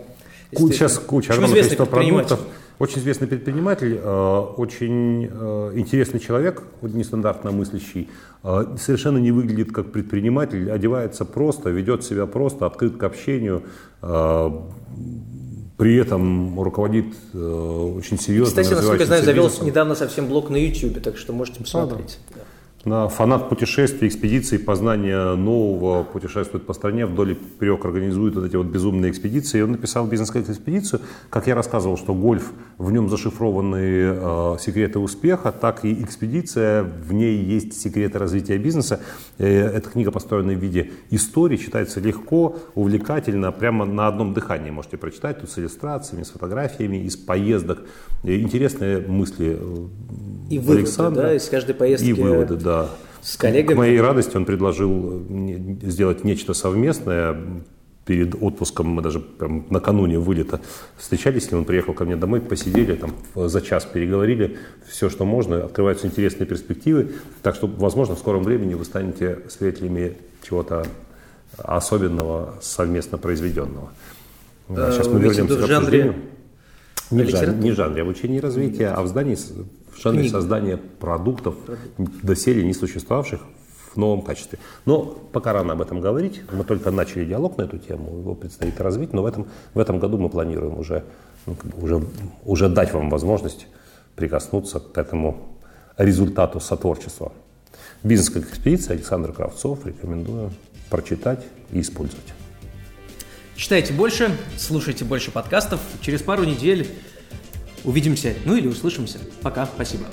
Сейчас 0.53 0.99
куча, 0.99 1.33
огромное 1.33 1.57
количество 1.57 1.85
продуктов. 1.85 2.41
Очень 2.79 3.01
известный 3.01 3.27
предприниматель, 3.27 3.99
э, 4.01 4.39
очень 4.57 5.29
э, 5.29 5.73
интересный 5.75 6.21
человек, 6.21 6.63
нестандартно 6.81 7.51
мыслящий, 7.51 8.09
э, 8.45 8.77
совершенно 8.79 9.19
не 9.19 9.33
выглядит 9.33 9.73
как 9.73 9.91
предприниматель, 9.91 10.71
одевается 10.71 11.25
просто, 11.25 11.71
ведет 11.71 12.05
себя 12.05 12.27
просто, 12.27 12.67
открыт 12.67 12.97
к 12.97 13.03
общению, 13.03 13.65
при 15.77 15.97
этом 15.97 16.61
руководит 16.61 17.07
очень 17.35 18.19
серьезно. 18.19 18.63
Кстати, 18.63 18.75
насколько 18.75 19.03
я 19.03 19.07
знаю, 19.07 19.25
завел 19.25 19.51
недавно 19.63 19.97
совсем 19.97 20.29
блог 20.29 20.49
на 20.51 20.57
YouTube, 20.57 21.01
так 21.03 21.17
что 21.17 21.33
можете 21.33 21.61
посмотреть. 21.61 22.21
А, 22.31 22.35
да 22.39 22.43
фанат 22.85 23.49
путешествий, 23.49 24.09
экспедиций, 24.09 24.59
познания 24.59 25.35
нового, 25.35 26.05
путешествует 26.05 26.65
по 26.65 26.73
стране, 26.73 27.07
вдоль 27.07 27.33
и 27.33 27.35
поперек 27.35 27.85
организует 27.85 28.37
вот 28.37 28.45
эти 28.45 28.57
вот 28.57 28.67
безумные 28.67 29.11
экспедиции. 29.11 29.59
И 29.59 29.63
он 29.63 29.73
написал 29.73 30.07
бизнес 30.07 30.31
экспедицию. 30.31 31.01
Как 31.29 31.47
я 31.49 31.55
рассказывал, 31.55 31.97
что 31.97 32.15
гольф, 32.15 32.53
в 32.79 32.93
нем 32.93 33.09
зашифрованы 33.09 33.77
э, 33.77 34.57
секреты 34.61 35.01
успеха, 35.01 35.51
так 35.51 35.85
и 35.85 36.03
экспедиция, 36.03 36.85
в 36.85 37.13
ней 37.13 37.37
есть 37.43 37.81
секреты 37.81 38.19
развития 38.19 38.59
бизнеса. 38.59 39.01
Э, 39.39 39.47
эта 39.47 39.91
книга 39.91 40.13
построена 40.13 40.53
в 40.53 40.59
виде 40.59 40.93
истории, 41.11 41.57
читается 41.57 41.99
легко, 42.01 42.57
увлекательно, 42.77 43.51
прямо 43.51 43.85
на 43.87 44.07
одном 44.07 44.35
дыхании 44.35 44.71
можете 44.71 44.97
прочитать, 44.97 45.41
тут 45.41 45.51
с 45.51 45.59
иллюстрациями, 45.59 46.23
с 46.23 46.31
фотографиями, 46.31 46.99
из 46.99 47.17
поездок. 47.17 47.81
Э, 48.23 48.37
интересные 48.37 49.01
мысли 49.01 49.59
и 50.51 50.59
выводы, 50.59 50.79
Александра. 50.79 51.23
да, 51.23 51.35
из 51.35 51.49
каждой 51.49 51.75
поездки. 51.75 52.07
И 52.07 52.13
выводы, 52.13 52.57
да. 52.57 52.68
С 53.23 53.37
коллегами. 53.37 53.75
К 53.75 53.79
моей 53.79 54.01
радости 54.01 54.37
он 54.37 54.45
предложил 54.45 55.25
сделать 55.83 56.25
нечто 56.25 56.55
совместное. 56.55 57.37
Перед 58.07 58.43
отпуском 58.43 58.89
мы 58.89 59.03
даже 59.03 59.21
прям 59.21 59.67
накануне 59.69 60.19
вылета 60.19 60.63
встречались 60.97 61.51
ним, 61.51 61.61
он 61.61 61.65
приехал 61.67 61.93
ко 61.93 62.07
мне 62.07 62.17
домой, 62.17 62.41
посидели, 62.41 62.95
там 62.95 63.13
за 63.35 63.61
час 63.61 63.85
переговорили, 63.85 64.57
все, 64.89 65.11
что 65.11 65.27
можно, 65.27 65.65
открываются 65.65 66.07
интересные 66.07 66.47
перспективы, 66.47 67.11
так 67.43 67.55
что, 67.55 67.67
возможно, 67.67 68.17
в 68.17 68.19
скором 68.19 68.45
времени 68.45 68.73
вы 68.73 68.87
станете 68.87 69.41
свидетелями 69.51 70.17
чего-то 70.43 70.87
особенного, 71.59 72.55
совместно 72.63 73.19
произведенного. 73.19 73.91
Сейчас 74.69 75.07
мы 75.09 75.21
вернемся 75.21 75.57
к 75.59 75.61
обсуждению. 75.65 76.15
Не 77.11 77.25
в, 77.25 77.29
жанре, 77.29 77.53
не 77.53 77.71
в 77.73 77.75
жанре 77.75 78.03
обучения 78.03 78.39
и 78.39 78.41
развития, 78.41 78.89
а 78.89 79.03
в 79.03 79.09
здании 79.09 79.37
жанре 80.03 80.23
Книга. 80.23 80.37
создания 80.37 80.77
продуктов, 80.77 81.57
доселе 81.97 82.65
не 82.65 82.75
существовавших 82.75 83.41
в 83.93 83.97
новом 83.97 84.23
качестве. 84.23 84.59
Но 84.85 85.03
пока 85.33 85.53
рано 85.53 85.73
об 85.73 85.81
этом 85.81 86.01
говорить, 86.01 86.43
мы 86.53 86.65
только 86.65 86.91
начали 86.91 87.25
диалог 87.25 87.59
на 87.59 87.63
эту 87.63 87.79
тему, 87.79 88.19
его 88.19 88.35
предстоит 88.35 88.81
развить, 88.81 89.13
но 89.13 89.23
в 89.23 89.27
этом, 89.27 89.49
в 89.75 89.79
этом 89.79 89.99
году 89.99 90.19
мы 90.19 90.29
планируем 90.29 90.79
уже, 90.79 91.05
ну, 91.47 91.57
уже, 91.81 92.03
уже 92.45 92.69
дать 92.69 92.93
вам 92.93 93.11
возможность 93.11 93.67
прикоснуться 94.15 94.81
к 94.81 94.97
этому 94.99 95.59
результату 95.97 96.61
сотворчества. 96.61 97.33
Бизнес 98.03 98.31
как 98.31 98.45
экспедиция 98.45 98.95
Александр 98.95 99.33
Кравцов 99.33 99.85
рекомендую 99.87 100.53
прочитать 100.91 101.45
и 101.73 101.81
использовать. 101.81 102.33
Читайте 103.57 103.93
больше, 103.93 104.31
слушайте 104.57 105.05
больше 105.05 105.33
подкастов. 105.33 105.81
Через 106.01 106.23
пару 106.23 106.45
недель 106.45 106.87
увидимся, 107.85 108.35
ну 108.45 108.57
или 108.57 108.67
услышимся. 108.69 109.19
Пока, 109.43 109.67
спасибо. 109.67 110.07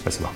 Спасибо. 0.00 0.30